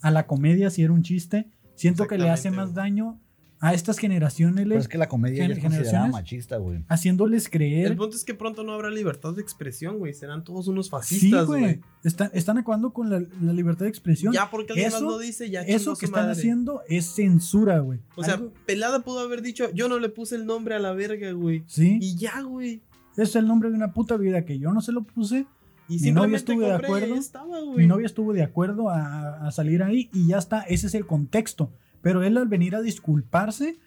[0.00, 3.20] a la comedia si era un chiste, siento que le hace más daño
[3.64, 6.84] a estas generaciones, Pero es que la comedia ya es considerada machista, güey.
[6.88, 7.96] haciéndoles El creer.
[7.96, 10.12] punto es que pronto no habrá libertad de expresión, güey.
[10.14, 11.80] Serán todos unos fascistas, güey.
[12.02, 14.32] Están, están acabando con la, la libertad de expresión.
[14.34, 16.32] ya porque alguien más Eso- lo dice, ya Eso que están madre.
[16.40, 18.00] haciendo es censura, güey.
[18.16, 20.92] O sea, Algo- Pelada pudo haber dicho, yo no le puse el nombre a la
[20.92, 21.62] verga, güey.
[21.68, 22.82] sí, Y ya, güey.
[23.16, 25.46] es el nombre de una puta vida que yo no se lo puse.
[25.88, 27.14] Y Mi simplemente novia estuvo de acuerdo.
[27.14, 27.58] estaba.
[27.76, 30.62] Mi novia estuvo de acuerdo a, a salir ahí y ya está.
[30.62, 31.70] Ese es el contexto.
[32.02, 33.78] Pero él al venir a disculparse,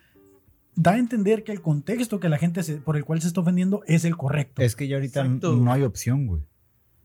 [0.75, 3.41] da a entender que el contexto que la gente se- por el cual se está
[3.41, 4.61] ofendiendo es el correcto.
[4.61, 6.41] Es que ya ahorita Exacto, no hay opción, güey.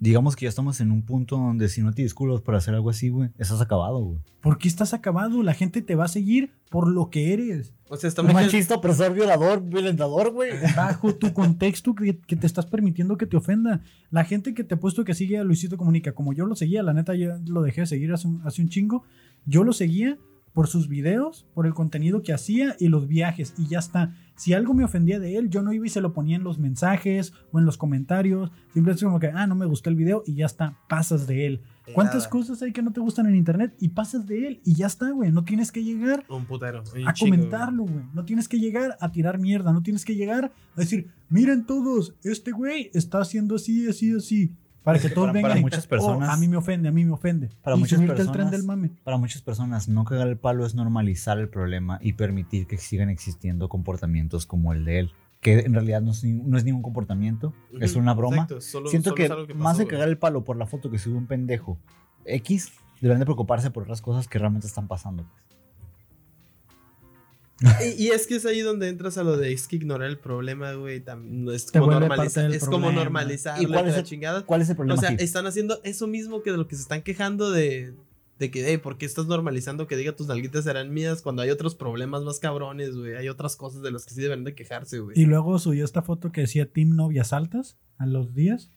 [0.02, 2.88] Digamos que ya estamos en un punto donde si no te disculpas por hacer algo
[2.88, 4.18] así, güey, estás acabado, güey.
[4.40, 5.42] ¿Por qué estás acabado?
[5.42, 7.74] La gente te va a seguir por lo que eres.
[7.86, 10.52] O sea, estamos Machista, opresor, violador, violentador, güey.
[10.76, 13.82] Bajo tu contexto que, que te estás permitiendo que te ofenda.
[14.10, 16.82] La gente que te ha puesto que sigue a Luisito Comunica, como yo lo seguía,
[16.82, 19.02] la neta ya lo dejé de seguir hace un, hace un chingo.
[19.44, 20.16] Yo lo seguía
[20.60, 23.54] por sus videos, por el contenido que hacía y los viajes.
[23.56, 24.14] Y ya está.
[24.36, 26.58] Si algo me ofendía de él, yo no iba y se lo ponía en los
[26.58, 28.52] mensajes o en los comentarios.
[28.74, 30.76] Simplemente como que, ah, no me gustó el video y ya está.
[30.86, 31.62] Pasas de él.
[31.94, 32.28] ¿Cuántas Nada.
[32.28, 35.10] cosas hay que no te gustan en internet y pasas de él y ya está,
[35.12, 35.32] güey?
[35.32, 36.84] No tienes que llegar Un putero.
[36.94, 38.04] un a comentarlo, güey.
[38.12, 42.14] No tienes que llegar a tirar mierda, no tienes que llegar a decir, miren todos,
[42.22, 44.52] este güey está haciendo así, así, así.
[44.82, 45.50] Para que todos Para- vengan.
[45.50, 47.50] para muchas personas- "Oh, a mí me ofende, a mí me ofende.
[47.62, 48.90] Para y muchas subirte al tren personas- del mame.
[49.04, 53.10] Para muchas personas, no cagar el palo es normalizar el problema y permitir que sigan
[53.10, 55.10] existiendo comportamientos como el de él.
[55.40, 58.36] Que en realidad no es, ni- no es ningún comportamiento, es una broma.
[58.36, 60.66] exacto, solo- Siento solo que, es algo más pasó, de cagar el palo por la
[60.66, 61.78] foto que sube un pendejo
[62.26, 65.24] X, deberían de preocuparse por otras cosas que realmente están pasando.
[67.96, 70.18] Y, y es que es ahí donde entras a lo de es que ignorar el
[70.18, 71.04] problema, güey.
[71.04, 74.46] tam- no Es como, normalizar, es como normalizar ¿Y cuál es la el- chingada.
[74.46, 75.22] ¿Cuál es el O problema sea, aquí?
[75.24, 77.92] están haciendo eso mismo que de lo que se están quejando de,
[78.38, 81.50] de que, hey, ¿por qué estás normalizando que diga tus nalguitas serán mías cuando hay
[81.50, 83.14] otros problemas más cabrones, güey?
[83.16, 85.20] Hay otras cosas de las que sí deben de quejarse, güey.
[85.20, 88.70] Y luego subió esta foto que decía Team Novias Altas a los días.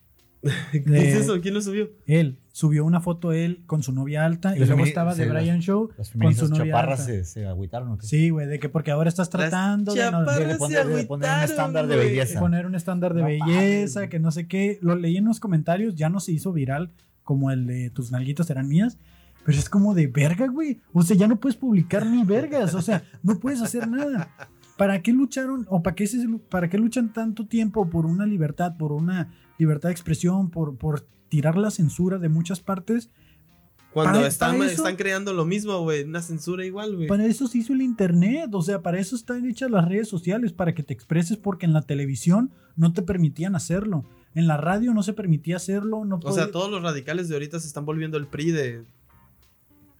[0.71, 1.39] ¿Qué de- es eso?
[1.41, 1.89] ¿Quién lo subió?
[2.05, 5.59] Él subió una foto él con su novia alta y Los luego estaba de Brian
[5.61, 7.11] Show Las con su novia chaparras alta.
[7.11, 8.05] se, se agüitaron o qué?
[8.05, 11.43] Sí, güey, de que porque ahora estás tratando de no- de poner- de poner un
[11.43, 12.39] estándar de belleza.
[12.39, 14.77] poner un estándar de No belleza, que no sé qué.
[14.81, 16.91] Lo leí en los comentarios, ya no se hizo viral
[17.23, 18.97] como el de tus nalguitas eran mías.
[19.45, 20.79] Pero es como de verga, güey.
[20.93, 22.75] O sea, ya no puedes publicar ni vergas.
[22.75, 24.29] O sea, no puedes hacer nada.
[24.77, 26.17] ¿Para qué lucharon o para qué, se,
[26.49, 31.01] para qué luchan tanto tiempo por una libertad, por una libertad de expresión, por, por
[31.29, 33.09] tirar la censura de muchas partes?
[33.91, 36.03] Cuando Para- están, para eso- están creando lo mismo, güey.
[36.03, 37.07] Una censura igual, güey.
[37.07, 40.51] Para eso se hizo el internet, o sea, para eso están hechas las redes sociales,
[40.51, 44.03] para que te expreses, porque en la televisión no te permitían hacerlo.
[44.33, 46.05] En la radio no se permitía hacerlo.
[46.05, 48.83] No O sea, todos los radicales de ahorita se están volviendo el PRI de,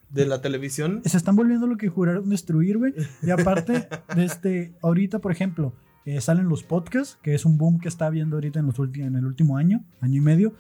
[0.10, 1.02] de la televisión.
[1.06, 2.94] se están volviendo lo que juraron destruir, güey.
[3.22, 5.72] Y aparte, de este, ahorita, por ejemplo,
[6.20, 9.26] salen los podcasts, que es un boom que está habiendo ahorita en, los en el
[9.26, 10.54] último año, año y medio.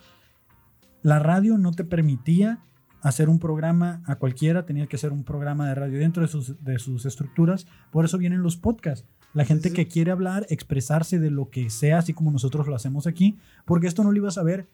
[1.01, 2.59] La radio no te permitía
[3.01, 6.63] hacer un programa a cualquiera, tenía que ser un programa de radio dentro de sus,
[6.63, 7.67] de sus estructuras.
[7.91, 9.05] Por eso vienen los podcasts.
[9.33, 9.75] La gente sí.
[9.75, 13.87] que quiere hablar, expresarse de lo que sea, así como nosotros lo hacemos aquí, porque
[13.87, 14.67] esto no lo ibas a ver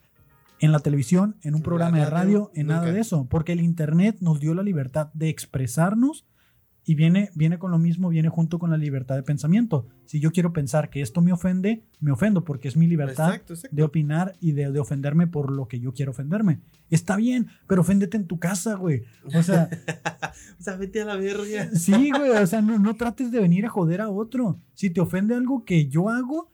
[0.60, 4.18] en la televisión, en un programa de radio, en nada de eso, porque el Internet
[4.20, 6.26] nos dio la libertad de expresarnos
[6.90, 9.86] y viene, viene con lo mismo, viene junto con la libertad de pensamiento.
[10.06, 13.54] Si yo quiero pensar que esto me ofende, me ofendo porque es mi libertad Exacto,
[13.54, 13.76] exacto.
[13.76, 16.62] de opinar y de, de ofenderme por lo que yo quiero ofenderme.
[16.90, 19.04] Está bien, pero oféndete en tu casa, güey.
[19.36, 19.70] O sea,
[20.60, 21.70] O sea, vete a la verga.
[21.76, 24.60] sí, güey, o sea, no, no trates de venir a joder a otro.
[24.74, 26.52] Si te ofende algo que yo hago,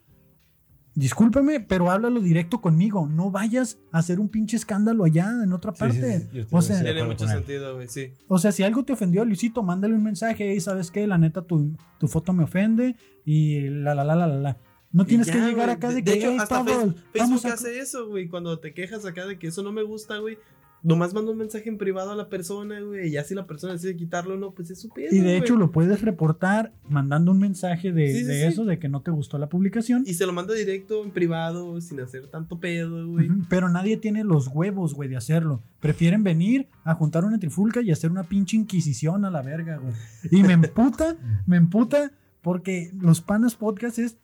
[0.95, 3.07] discúlpame, pero háblalo directo conmigo.
[3.07, 6.19] No vayas a hacer un pinche escándalo allá en otra Sí, sí, parte.
[6.19, 8.13] sí, yo estoy- o sea, de Tiene mucho sentido, güey, sí.
[8.27, 11.41] O sea, si algo te ofendió Luisito, mándale un mensaje y sabes qué, la neta,
[11.41, 14.57] tu, tu foto me ofende y la la la la la la.
[14.91, 17.53] No tienes ya, que llegar acá de, de, que hecho, "Hey, hasta vamos Facebook a-
[17.53, 18.29] hace eso, güey.
[18.29, 20.37] Cuando te quejas acá de que eso no me gusta, güey.
[20.85, 23.07] Nomás manda un mensaje en privado a la persona, güey.
[23.07, 25.23] Y ya si la persona decide quitarlo o no, pues es su pedo, Y de
[25.23, 25.35] güey.
[25.37, 28.45] hecho lo puedes reportar mandando un mensaje de, Sí, sí, de sí.
[28.47, 30.03] eso, de que no te gustó la publicación.
[30.05, 33.29] Y se lo manda directo en privado, sin hacer tanto pedo, güey.
[33.49, 35.61] Pero nadie tiene los huevos, güey, de hacerlo.
[35.79, 39.93] Prefieren venir a juntar una trifulca y hacer una pinche inquisición a la verga, güey.
[40.29, 41.17] Y me emputa,
[41.47, 42.11] me emputa
[42.41, 44.17] porque los panas podcast es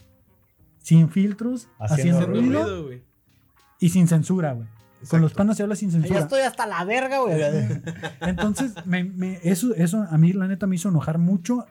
[0.80, 3.02] sin filtros, Haciendo haciendo, Haciendo ruido, ruido, güey.
[3.80, 4.68] y sin censura, güey.
[5.10, 6.20] Con los panas se habla sin Ya censura.
[6.20, 7.36] estoy hasta la verga, güey.
[8.22, 11.66] Entonces, me- me- eso, eso a mí la neta me hizo enojar mucho.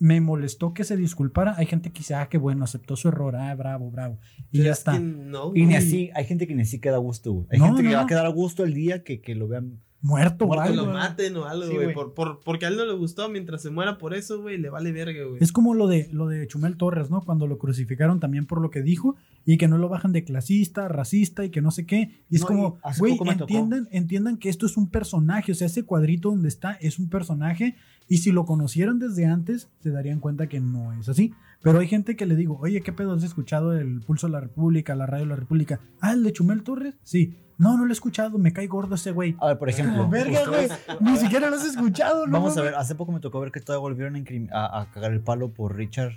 [0.00, 1.54] Me molestó que se disculpara.
[1.56, 4.18] Hay gente que dice, ah, qué bueno, aceptó su error, ah, bravo, bravo.
[4.52, 4.92] Y Pero ya es está.
[4.92, 7.46] que no, Y ni así, hay gente que ni así queda a gusto, güey.
[7.50, 9.48] Hay No, gente que no, va a quedar a gusto el día que, que lo
[9.48, 10.86] vean muerto o Muerto, Que algo.
[10.86, 11.84] lo maten o algo, Sí, güey.
[11.86, 11.94] güey.
[11.94, 14.70] por, por, porque a él no le gustó, mientras se muera por eso, güey, le
[14.70, 15.42] vale verga, güey.
[15.42, 17.22] Es como lo de, lo de Chumel Torres, ¿no?
[17.22, 20.86] Cuando lo crucificaron también por lo que dijo y que no lo bajan de clasista,
[20.88, 22.22] racista y que no sé qué.
[22.30, 23.30] Y es No, como, güey, tocó.
[23.32, 25.50] entiendan, entiendan que esto es un personaje.
[25.52, 27.74] O sea, ese cuadrito donde está es un personaje.
[28.08, 31.34] Y si lo conocieran desde antes, se darían cuenta que no es así.
[31.62, 33.12] Pero hay gente que le digo, oye, ¿qué pedo?
[33.14, 35.80] ¿Has escuchado el Pulso de la República, la Radio de la República?
[36.00, 36.94] Ah, el de Chumel Torres.
[37.02, 37.36] Sí.
[37.58, 39.34] No, no lo he escuchado, me cae gordo ese güey.
[39.40, 40.08] A ver, por ejemplo.
[40.10, 40.68] Verga, güey.
[41.00, 42.32] Ni siquiera lo has escuchado, ¿no?
[42.34, 44.90] Vamos a ver, hace poco me tocó ver que todavía volvieron a, incrim- a- a
[44.92, 46.12] cagar el palo por Richard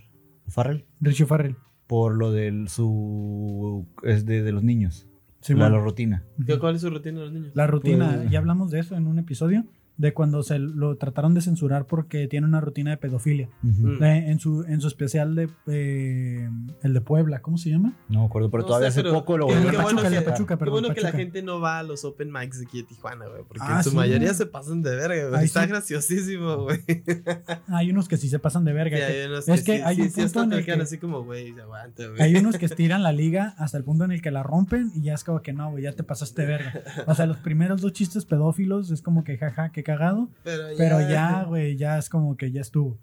[0.48, 0.86] Farrell.
[1.00, 1.56] Richie Farrell.
[1.88, 3.88] Por lo de su.
[4.04, 5.08] Es de, de los niños.
[5.42, 5.78] Sí, la, bueno.
[5.78, 6.24] la rutina.
[6.46, 7.52] ¿Qué- ¿Cuál es su rutina de los niños?
[7.56, 9.66] La rutina, Pues- ya hablamos de eso en un episodio,
[9.98, 13.50] de cuando se lo trataron de censurar porque tiene una rutina de pedofilia.
[13.64, 13.88] Ujú.
[13.88, 14.00] Mm.
[14.00, 16.50] De- en, su, en su especial de eh,
[16.82, 17.94] el de Puebla, ¿cómo se llama?
[18.10, 20.22] No me acuerdo, pero No todavía sé, hace pero poco lo de qué bueno que-
[20.22, 22.88] Pachuca, perdón, bueno que la gente no va a los open mics de aquí de
[22.88, 23.44] Tijuana, güey.
[23.48, 24.34] Porque Ah, en su sí, mayoría güey.
[24.38, 25.46] se pasan de verga, güey.
[25.46, 25.70] Está sí.
[25.70, 26.80] graciosísimo, güey.
[27.68, 28.98] Hay unos que sí se pasan de verga.
[28.98, 30.72] Sí, que- hay unos es que sí, hay sí, un sí, punto en el que-
[30.74, 32.22] así como, güey, se aguanta, güey.
[32.22, 35.02] Hay unos que estiran la liga hasta el punto en el que la rompen y
[35.04, 36.74] ya es como que no, güey, ya te pasaste de verga.
[37.08, 40.30] O sea, los primeros dos chistes pedófilos es como que jaja, qué cagado.
[40.44, 43.00] Pero ya, Pero ya, güey, ya es como que ya estuvo.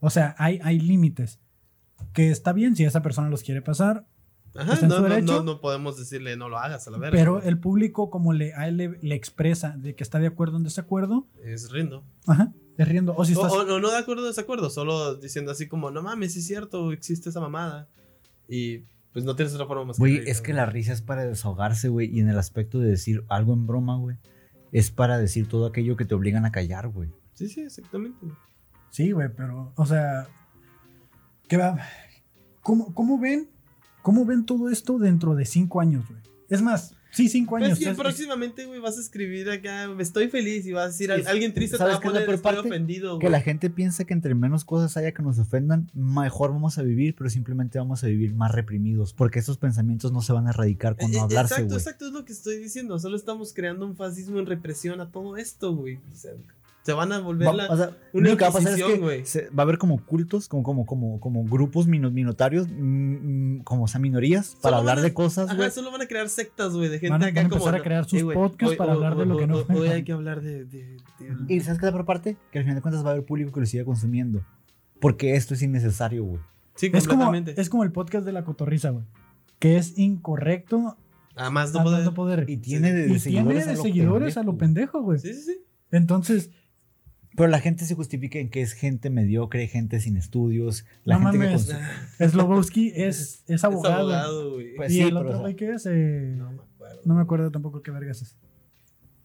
[0.00, 1.38] O sea, hay, hay límites.
[2.12, 4.06] Que está bien si esa persona los quiere pasar,
[4.54, 5.32] Ajá, está en no, su no, derecho.
[5.38, 7.16] no, no podemos decirle no lo hagas a la verga.
[7.16, 7.48] pero güey.
[7.48, 10.58] el público, como le, a él le, le expresa de que está de acuerdo o
[10.58, 12.04] en desacuerdo, Es rindo.
[12.26, 13.14] ajá, es riendo.
[13.16, 13.52] O si estás.
[13.52, 16.92] o- o no de acuerdo o desacuerdo, solo diciendo así como, no mames, es cierto,
[16.92, 17.88] existe esa mamada.
[18.48, 20.56] Y pues no tienes otra forma más Güey, es que güey.
[20.56, 22.14] la risa es para desahogarse, güey.
[22.14, 24.16] Y en el aspecto de decir algo en broma, güey.
[24.72, 27.10] Es para decir todo aquello que te obligan a callar, güey.
[27.34, 28.26] Sí, sí, exactamente.
[28.90, 30.26] Sí, güey, pero, o sea,
[31.48, 31.78] ¿qué va?
[32.62, 33.48] ¿Cómo, cómo ven?
[34.02, 36.20] ¿Cómo ven todo esto dentro de cinco años, güey?
[36.48, 37.78] Es más, sí, cinco Pues años.
[37.78, 41.10] que es- es- próximamente, güey, vas a escribir acá, estoy feliz y vas a decir,
[41.12, 42.68] Es- alguien triste te va ¿sabes a poner, estoy parte?
[42.68, 46.78] ofendido, Que la gente piensa que entre menos cosas haya que nos ofendan, mejor vamos
[46.78, 49.12] a vivir, pero simplemente vamos a vivir más reprimidos.
[49.12, 51.78] Porque esos pensamientos no se van a erradicar con Eh, eh, hablarse, Exacto, güey.
[51.78, 52.98] exacto, es lo que estoy diciendo.
[52.98, 55.96] Solo estamos creando un fascismo en represión a todo esto, güey.
[56.10, 56.32] O sea,
[56.82, 59.22] se van a volver Va- la- o sea, una que va a pasar es que
[59.24, 63.60] se- va a haber como cultos, como, como, como, como grupos mino- minotarios, mm, mm,
[63.62, 66.72] como o sea, minorías, para hablar a- de cosas, Ajá, solo van a crear sectas,
[66.74, 67.60] güey, de gente Van acá van a como.
[67.62, 69.88] empezar a crear sus eh, podcasts hoy- para hoy- hablar de lo que no- hoy-
[69.88, 70.64] hay que hablar de.
[70.64, 72.36] de- de- Y ¿sabes qué es la parte?
[72.50, 74.44] Que al final de cuentas va a haber público que lo siga consumiendo.
[75.00, 76.40] Porque esto es innecesario, güey.
[76.74, 79.04] Sí, es, como, es como el podcast de la cotorriza, güey.
[79.58, 80.96] Que es incorrecto
[81.36, 81.50] a
[81.82, 82.04] poder.
[82.04, 82.44] no poder.
[82.48, 85.18] Y tiene de, Y de tiene seguidores, de a lo seguidores a lo pendejo, güey.
[85.18, 85.58] Sí, sí, sí.
[85.90, 86.50] Entonces,
[87.36, 90.84] Pero la gente se justifica en que es gente mediocre, gente sin estudios.
[91.04, 91.68] La No gente mames.
[91.72, 94.00] consume- Slobowski es, es Es abogado.
[94.00, 94.74] abogado, güey.
[94.76, 97.00] Pues y sí, el otro güey que es, eh, No me acuerdo.
[97.04, 98.36] no me acuerdo tampoco qué vergas es.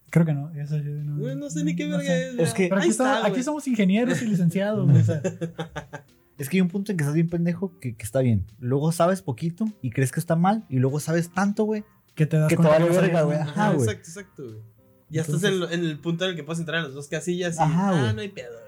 [0.10, 0.50] Creo que no.
[0.52, 2.30] no, No, no sé ni qué no verga sé.
[2.30, 2.40] es.
[2.40, 2.70] Es que-.
[2.70, 4.90] Pero aquí, está- está, aquí somos ingenieros y licenciados.
[4.90, 5.22] o sea,
[6.38, 8.46] Es que hay un punto en que estás bien pendejo que, que está bien.
[8.60, 10.66] Luego sabes poquito y crees que está mal.
[10.70, 11.84] Y luego sabes tanto, güey.
[12.16, 13.38] que te das Que te no verga, güey.
[13.40, 13.82] Ajá, güey.
[13.90, 14.77] exacto, exacto, güey.
[15.10, 16.94] Ya Entonces- estás en, lo- en el punto en el que puedes entrar en las
[16.94, 17.62] dos casillas y.
[17.62, 18.68] Ajá, ah, no hay pedo, güey.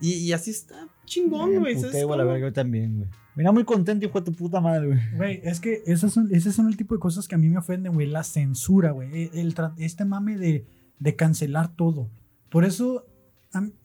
[0.00, 1.74] Y, y así está chingón, güey.
[1.74, 3.08] emputé, ¿sabes güey, la verga, yo también, güey.
[3.34, 4.98] Mira, muy contento, hijo de tu puta madre, güey.
[5.16, 7.56] Güey, es que esos son, ese son el tipo de cosas que a mí me
[7.58, 8.06] ofenden, güey.
[8.08, 9.28] La censura, güey.
[9.32, 10.66] El, el tra- este mame de,
[10.98, 12.10] de cancelar todo.
[12.50, 13.06] Por eso,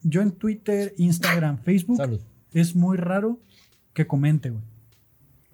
[0.03, 2.19] yo en Twitter, Instagram, Facebook, Salud.
[2.51, 3.39] es muy raro
[3.93, 4.63] que comente, güey.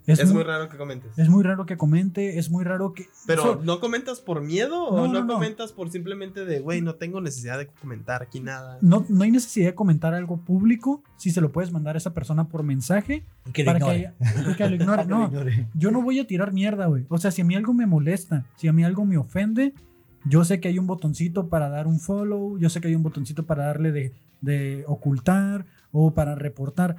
[0.06, 1.18] Es, muy raro que comentes.
[1.18, 3.08] Es muy raro que comente, es muy raro que...
[3.26, 5.34] Pero, ¿no comentas por miedo o No, no, no, no.
[5.36, 8.80] comentas por simplemente de, güey, no tengo necesidad de comentar aquí nada?
[8.82, 12.14] no, no hay necesidad de comentar algo público si se lo puedes mandar a esa
[12.14, 14.14] persona por mensaje Y que lo para ignore.
[14.20, 15.06] que, haya- y que lo ignore.
[15.08, 15.68] Lo No, ignore.
[15.74, 17.06] yo no voy a tirar mierda, güey.
[17.10, 19.74] O sea, si a mí algo me molesta, si a mí algo me ofende,
[20.26, 23.04] yo sé que hay un botoncito para dar un follow, yo sé que hay un
[23.04, 26.95] botoncito para darle de, de ocultar o para reportar.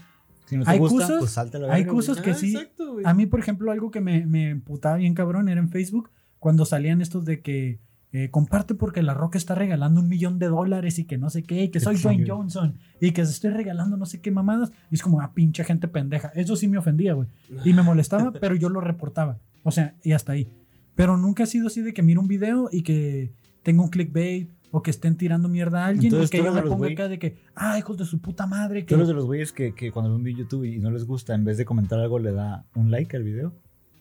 [0.47, 1.95] Si no te Hay gusta, cosas- pues salte la hay güey.
[1.97, 2.55] cosas que Ah, sí.
[2.55, 3.05] Exacto, güey.
[3.07, 6.65] A mí, por ejemplo, algo que me, me emputaba bien cabrón era en Facebook, cuando
[6.67, 7.79] salían estos de que
[8.13, 11.43] eh, comparte porque La Roca está regalando un millón de dólares y que no sé
[11.43, 14.71] qué, y que soy Dwayne Johnson y que se estoy regalando no sé qué mamadas.
[14.91, 16.29] Y es como, ah, pinche gente pendeja.
[16.37, 17.27] Eso sí me ofendía, güey.
[17.65, 19.39] Y me molestaba, pero yo lo reportaba.
[19.65, 20.49] O sea, y hasta ahí.
[20.95, 23.33] Pero nunca ha sido así de que miro un video y que
[23.65, 26.53] tenga un clickbait o que estén tirando mierda a alguien Entonces, y que tú yo
[26.53, 28.81] me ponga acá de que, ah, hijos de su puta madre.
[28.83, 28.95] Tú Que...
[28.97, 31.33] eres de los güeyes que, que cuando ven un video YouTube y no les gusta,
[31.33, 33.53] en vez de comentar algo, le da un like al video.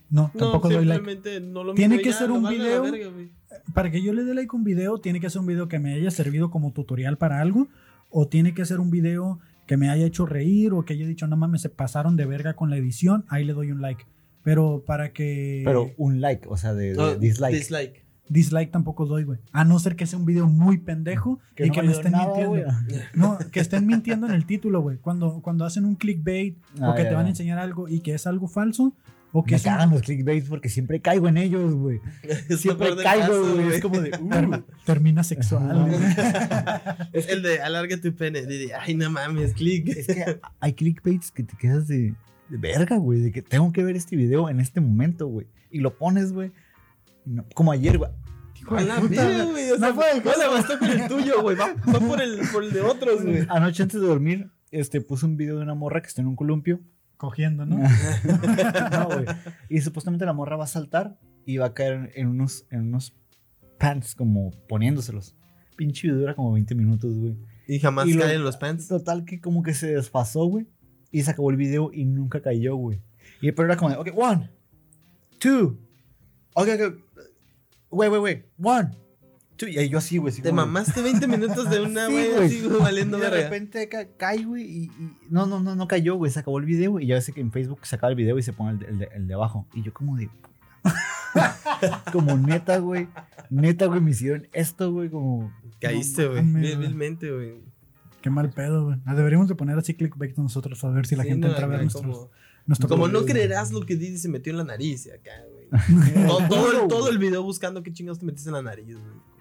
[0.09, 0.95] No, No, tampoco doy like.
[1.05, 2.81] simplemente no lo Tiene que ya, ser un video.
[2.81, 3.29] verga, güey.
[3.75, 5.77] Para que yo le dé like a un video, tiene que ser un video que
[5.77, 7.67] me haya servido como tutorial para algo,
[8.09, 11.27] o tiene que ser un video que me haya hecho reír, o que haya dicho,
[11.27, 14.05] no mames, se pasaron de verga con la edición, ahí le doy un like.
[14.43, 15.61] Pero para que.
[15.65, 17.55] Pero un like, o sea, de, de No, dislike.
[17.55, 18.02] Dislike.
[18.29, 19.39] Dislike tampoco doy, güey.
[19.51, 22.27] A no ser que sea un video muy pendejo y no que me estén nada,
[22.27, 22.73] mintiendo.
[23.13, 24.97] No, que estén mintiendo en el título, güey.
[24.97, 27.99] Cuando, cuando hacen un clickbait o Ah, que ya, te van a enseñar algo y
[27.99, 28.95] que es algo falso
[29.35, 31.99] o que Me es un- cagan los clickbaits porque siempre caigo en ellos, güey.
[32.57, 33.67] Siempre caigo, güey.
[33.73, 34.11] Es como de.
[34.21, 34.29] uh.
[34.29, 35.87] ter- termina sexual.
[35.89, 35.93] güey.
[37.13, 38.43] Es el de alarga tu pene.
[38.43, 39.87] de- Ay, no mames, click.
[39.89, 42.13] Es que hay clickbaits que te quedas de,
[42.49, 43.19] de verga, güey.
[43.21, 45.47] De que tengo que ver este video en este momento, güey.
[45.71, 46.51] Y lo pones, güey.
[47.25, 48.11] No- como ayer, güey.
[48.67, 48.83] Güey.
[48.89, 51.55] O sea, no le bastó con el tuyo, güey.
[51.57, 53.45] Va, va por, el, por el de otros, güey.
[53.49, 56.35] Anoche antes de dormir, este, puse un video de una morra que está en un
[56.35, 56.79] columpio.
[57.17, 57.77] Cogiendo, ¿no?
[58.91, 59.25] no, güey.
[59.69, 62.81] Y supuestamente la morra va a saltar y va a caer en, en unos, en
[62.81, 63.13] unos
[63.77, 65.35] pants, como poniéndoselos.
[65.75, 67.35] Pinche video dura como 20 minutos, güey.
[67.67, 68.87] Y jamás Y lo- caen los pants.
[68.87, 70.67] Total que como que se desfasó, güey.
[71.11, 73.01] Y se acabó el video y nunca cayó, güey.
[73.41, 74.49] Y pero era como de, ok, one,
[75.39, 75.77] two,
[76.53, 76.97] ok, ok,
[77.89, 78.91] wait, wait, wait, one,
[79.57, 79.67] two.
[79.67, 80.33] Y yo así, güey.
[80.33, 82.45] Te mamaste 20 minutos de una, güey, güey.
[82.47, 83.43] así, güey, valiendo Y de verga.
[83.43, 86.65] repente ca- cae, güey, y, y- no, no, no, no cayó, güey, se acabó el
[86.65, 88.79] video y ya ves que en Facebook se acaba el video y se pone el
[88.79, 89.67] de, el de- el de abajo.
[89.73, 90.29] Y yo como de...
[92.11, 93.07] como neta, güey,
[93.49, 95.51] neta, güey, me hicieron esto, güey, como...
[95.79, 96.51] Caíste, No güey.
[96.51, 96.75] güey.
[96.77, 97.55] Vilmente, güey.
[98.21, 98.97] Qué mal pedo, güey.
[99.05, 101.65] Ah, Deberíamos de poner así clickbait nosotros a ver si la Sí, gente no, entra
[101.65, 102.29] a ver nuestros, como,
[102.65, 105.52] nuestro como no creerás lo que Didi se metió en la nariz acá, güey.
[106.27, 109.33] todo, todo el, todo el video buscando qué chingados te metiste en la nariz, güey.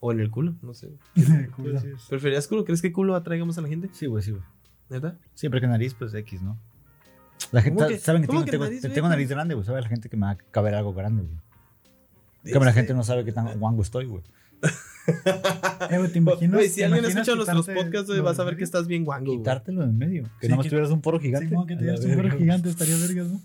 [0.00, 0.90] O en el culo, no sé.
[1.56, 1.80] Culo.
[2.08, 2.64] ¿Preferías culo?
[2.64, 3.88] ¿Crees que culo atraigamos a la gente?
[3.92, 4.42] Sí, güey, sí, güey.
[4.88, 5.16] ¿Neta?
[5.34, 6.58] Siempre que nariz, pues X, ¿no?
[7.52, 8.94] La gente, ¿Cómo que- saben que tengo, que tengo- nariz, güey?
[8.94, 9.64] tengo nariz grande, güey.
[9.66, 12.52] Sabe la gente que me va a caber algo grande, güey.
[12.52, 14.22] Como la gente no sabe qué tan guango estoy, güey.
[15.90, 16.54] Eh, güey, ¿te imaginas?
[16.56, 19.04] Güey, si te alguien escucha nuestros podcasts, güey, lo vas a ver que estás bien
[19.04, 19.32] guango.
[19.36, 20.24] Quitártelo en medio.
[20.40, 21.48] Que Sí, no más que- tuvieras un poro gigante.
[21.48, 22.36] Sí, como que dieras un verga.
[22.36, 23.40] gigante, estaría vergas, ¿no?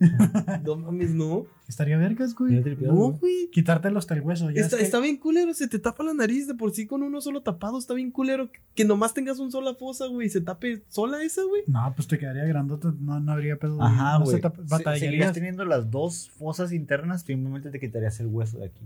[0.64, 1.46] No mames, no.
[1.68, 2.62] Estaría vergas, güey.
[2.80, 3.48] No, güey.
[3.50, 4.50] Quitártelo hasta el hueso.
[4.50, 6.86] Ya Está, es que- está bien culero, se te tapa la nariz de por sí
[6.86, 7.78] con uno solo tapado.
[7.78, 11.42] Está bien culero que- nomás tengas un sola fosa, güey, y se tape sola esa,
[11.44, 11.62] güey.
[11.66, 13.82] No, pues te quedaría grandote, no, no habría pedo.
[13.82, 14.42] Ajá, no se güey.
[14.42, 14.56] tap-
[14.94, 18.82] Se- Seguirías teniendo las dos fosas internas, simplemente te quitarías el hueso de aquí.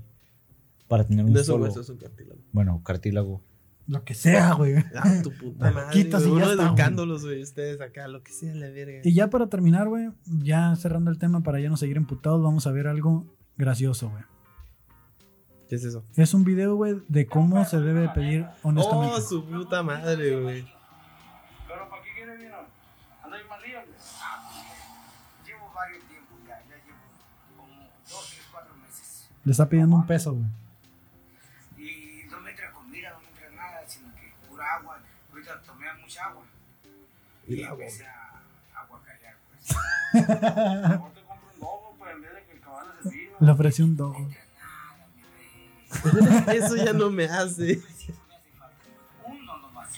[0.89, 1.65] Para tener No un solo.
[1.65, 2.41] hueso, es un cartílago.
[2.53, 3.41] Bueno, cartílago.
[3.87, 4.75] Lo que sea, güey.
[4.95, 5.91] Ah, tu puta madre.
[5.93, 6.35] quitas güey.
[6.35, 9.01] y ya Uno está, educándolos, güey, ustedes acá, lo que sea, la verga.
[9.05, 12.67] Y ya para terminar, güey, ya cerrando el tema para ya no seguir emputados, vamos
[12.67, 13.27] a ver algo
[13.57, 14.23] gracioso, güey.
[15.69, 16.05] ¿Qué es eso?
[16.17, 19.15] Es un video, güey, de cómo se debe de pedir honestamente.
[19.17, 20.65] Oh, su puta madre, güey.
[21.67, 22.11] ¿Pero para qué
[23.49, 23.87] más libre?
[25.47, 26.99] Llevo varios tiempos ya, ya llevo
[27.57, 27.69] como
[28.09, 29.31] dos, tres, cuatro meses.
[29.45, 30.62] Le está pidiendo un peso, güey.
[42.63, 43.37] caballo se vino.
[43.41, 44.31] Le ofreció un dogo.
[46.53, 47.83] Eso ya no me hace.
[49.25, 49.91] Uno nomás.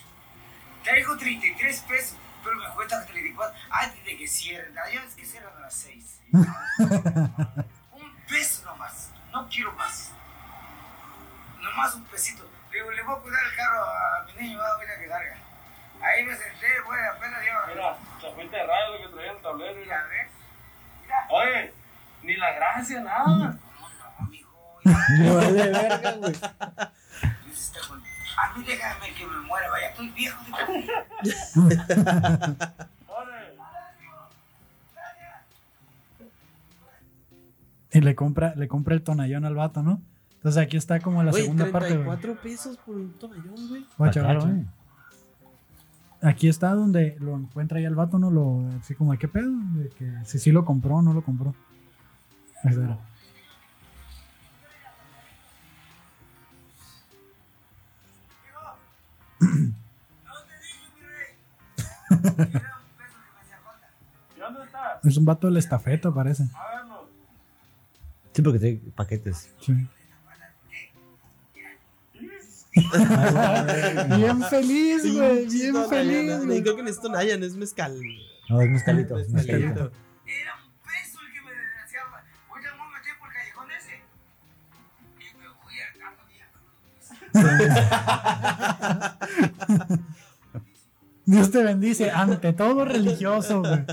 [0.82, 4.74] Traigo 33 pesos, pero me cuesta 34 antes de que cierren.
[4.74, 6.20] Ya es que cierran a las 6.
[6.32, 9.10] un peso nomás.
[9.32, 10.10] No quiero más.
[11.62, 12.48] Nomás un pesito.
[12.70, 15.06] Le le voy a cuidar el carro a mi niño, va a ver a que
[15.06, 15.43] larga.
[16.04, 17.66] Ahí me senté, güey, apenas lleva.
[17.66, 19.74] Mira, la fuente de lo que traía el tablero.
[19.74, 20.06] Mira, Mira.
[20.08, 20.30] ¿ves?
[21.02, 21.26] Mira.
[21.30, 21.72] Oye,
[22.22, 23.24] ni la gracia, nada.
[23.24, 23.88] ¿Cómo
[24.20, 24.80] no, mijo?
[25.18, 26.34] Me vale verga, güey.
[28.36, 30.44] A mí déjame que me muera, vaya, estoy viejo.
[37.92, 40.00] Y le compra, le compra el tonallón al vato, ¿no?
[40.34, 42.18] Entonces aquí está como la Güey, segunda parte, güey.
[42.18, 43.86] 34 pesos por un toallón, güey.
[46.24, 48.30] Aquí está donde lo encuentra ahí el vato, ¿no?
[48.30, 49.52] Lo, así como, ¿qué pedo?
[49.74, 51.54] De que si sí lo compró o no lo compró.
[65.04, 66.48] Es un vato de la estafeta, parece.
[68.32, 69.50] Sí, porque trae paquetes.
[69.60, 69.86] Sí.
[72.74, 75.46] Bien feliz, güey.
[75.46, 76.62] Bien No, no, feliz, no, no, güey.
[76.62, 77.98] Creo que necesito Nayan, es mezcal.
[78.48, 79.18] No, es mezcalito.
[79.18, 79.66] es Mezcalito.
[79.68, 79.92] mezcalito.
[80.26, 81.50] Era un peso el que me
[81.84, 82.10] hacía me
[82.48, 83.94] voy a meter por el callejón ese.
[85.20, 85.84] Y me voy a
[91.26, 92.10] Dios te bendice.
[92.10, 93.84] Ante todo religioso, güey.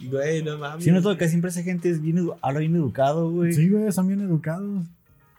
[0.00, 0.84] Güey, no mames.
[0.84, 3.52] Si no, todo, que siempre esa gente es bien, habla bien educado, güey.
[3.52, 4.84] Sí, güey, son bien educados.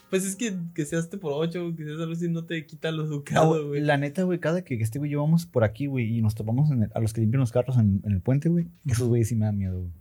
[0.10, 2.91] Pues es que, que seas te por 8, que seas algo así, no te quita
[2.91, 3.82] lo educado, güey.
[3.82, 6.84] La neta, güey, cada que este güey llevamos por aquí, güey, y nos topamos en
[6.84, 9.36] el- a los que limpian los carros en, en el puente, güey, esos güeyes sí
[9.36, 9.91] me dan miedo, güey.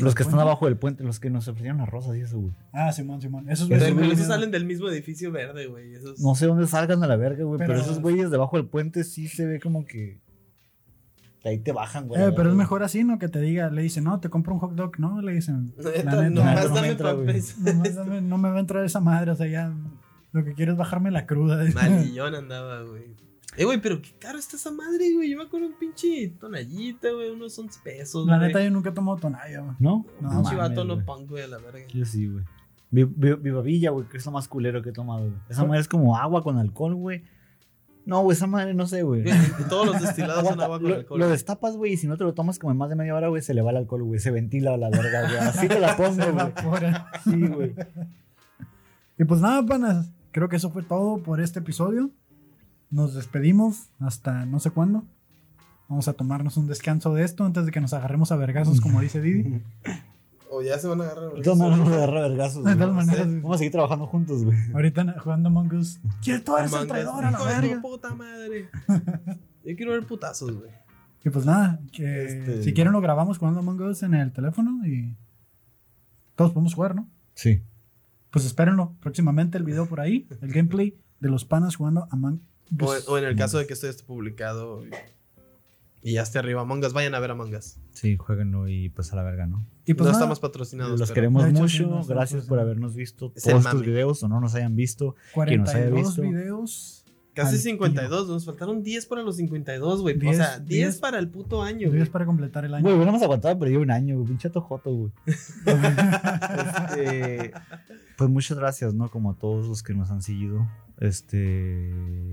[0.00, 2.52] Los que están abajo del puente, los que nos ofrecieron las rosas y eso, güey.
[2.72, 3.50] Ah, Simón, Simón.
[3.50, 5.92] Esos Pero güeyes- esos salen del mismo edificio verde, güey.
[5.94, 6.18] Esos...
[6.20, 9.04] No sé dónde salgan a la verga, güey, pero, Pero- esos güeyes debajo del puente
[9.04, 10.18] sí se ve como que.
[11.44, 12.20] Ahí te bajan, güey.
[12.22, 13.18] Eh, pero es mejor así, ¿no?
[13.18, 14.98] Que te diga, le dicen, no, te compro un hot dog.
[14.98, 17.14] No, le dicen, Neta, la neta, nomás no me dame entra,
[18.04, 19.30] dame- no me va a entrar esa madre.
[19.32, 19.74] O sea, ya
[20.32, 21.64] lo que quiero es bajarme la cruda.
[21.74, 23.14] Malillón andaba, güey.
[23.56, 25.30] Eh, güey, pero qué caro está esa madre, güey.
[25.30, 27.30] Yo me acuerdo un pinche tonallita, güey.
[27.30, 28.48] Unos 11 pesos, La güey.
[28.48, 29.76] neta, yo nunca he tomado tonalla, güey.
[29.78, 30.06] ¿No?
[30.20, 31.86] No, Pinche mames, vato no punk, güey, a la verga.
[31.92, 32.44] Yo sí, güey.
[32.90, 35.34] Vi- vi- Viva Villa, güey, que es lo más culero que he tomado, güey.
[35.50, 37.24] Esa madre es como agua con alcohol, güey.
[38.04, 39.24] No, güey, esa madre no sé, güey.
[39.68, 41.20] Todos los destilados son agua con lo, alcohol.
[41.20, 43.28] lo destapas, güey, y si no te lo tomas como en más de media hora,
[43.28, 44.18] güey, se le va el alcohol, güey.
[44.18, 45.36] Se ventila a la verga, güey.
[45.38, 46.92] Así te la pongo, güey.
[47.24, 47.74] Sí, güey.
[49.18, 50.10] Y pues nada, panas.
[50.32, 52.10] Creo que eso fue todo por este episodio.
[52.90, 55.04] Nos despedimos hasta no sé cuándo.
[55.88, 59.00] Vamos a tomarnos un descanso de esto antes de que nos agarremos a vergazos, como
[59.00, 59.62] dice Didi.
[60.54, 61.32] O ya se van a agarrar.
[61.32, 62.76] De todas maneras, nos agarra vergazos, De güey.
[62.78, 64.58] todas maneras, Vamos a seguir trabajando juntos, güey.
[64.74, 65.98] ahorita jugando Among Us.
[66.22, 67.80] ¿Quién tú eres el traidor a la verga?
[67.80, 68.68] puta madre.
[69.64, 70.70] Yo quiero ver putazos, güey.
[71.24, 74.86] Y pues nada, que Este- si quieren lo grabamos jugando Among Us en el teléfono
[74.86, 75.16] y
[76.34, 77.08] todos podemos jugar, ¿no?
[77.34, 77.62] Sí.
[78.30, 78.94] Pues espérenlo.
[79.00, 82.40] Próximamente el video por ahí, el gameplay de los panas jugando Among
[82.80, 83.08] Us.
[83.08, 84.82] o en el caso de que esto ya esté publicado
[86.02, 87.78] y, esté arriba Among Us, vayan a ver Among Us.
[87.92, 89.66] Sí, jueguenlo y pues a la verga, ¿no?
[89.84, 90.98] Y pues no nada, estamos patrocinados.
[90.98, 92.02] Los pero queremos hecho, mucho.
[92.08, 92.62] Gracias sí, por sí.
[92.62, 93.82] habernos visto Es todos mame.
[93.82, 95.14] videos o no nos hayan visto.
[95.46, 96.22] que nos haya 42 visto.
[96.22, 96.98] videos.
[97.34, 100.16] Casi al 52, nos faltaron 10 para los 52, güey.
[100.16, 102.10] O 10, sea, 10, 10 para el puto año, Videos güey.
[102.10, 102.82] para completar el año.
[102.82, 104.28] Güey, hubiéramos aguantado, pero yo un año, güey.
[104.28, 105.12] Pinche tojoto, güey.
[106.92, 107.52] Este,
[108.18, 109.10] pues muchas gracias, ¿no?
[109.10, 110.68] Como a todos los que nos han seguido.
[111.02, 111.90] Este,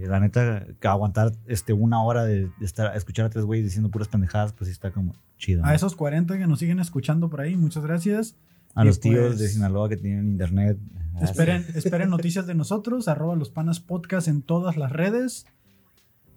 [0.08, 3.90] la neta, que aguantar este, una hora de, de estar, escuchar a tres güeyes diciendo
[3.90, 5.64] puras pendejadas, pues sí está como chido.
[5.64, 5.68] ¿no?
[5.68, 8.36] A esos 40 que nos siguen escuchando por ahí, muchas gracias.
[8.76, 10.78] A y los tíos pues- de Sinaloa que tienen internet.
[11.14, 11.32] gracias.
[11.32, 15.48] Esperen, esperen noticias de nosotros, arroba los panas podcast en todas las redes.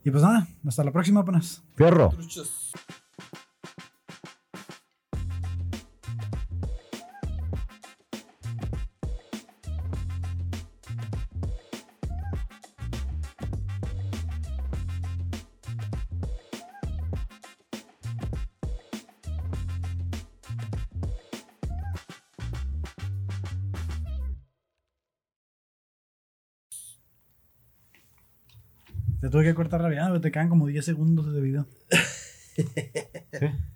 [0.02, 1.62] Y pues nada, hasta la próxima, panas.
[1.76, 2.08] Fierro.
[2.10, 2.72] Truchos.
[29.32, 31.66] Tuve que cortar la vida, te quedan como 10 segundos de video.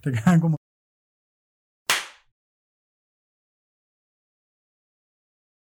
[0.03, 0.59] Te quedan como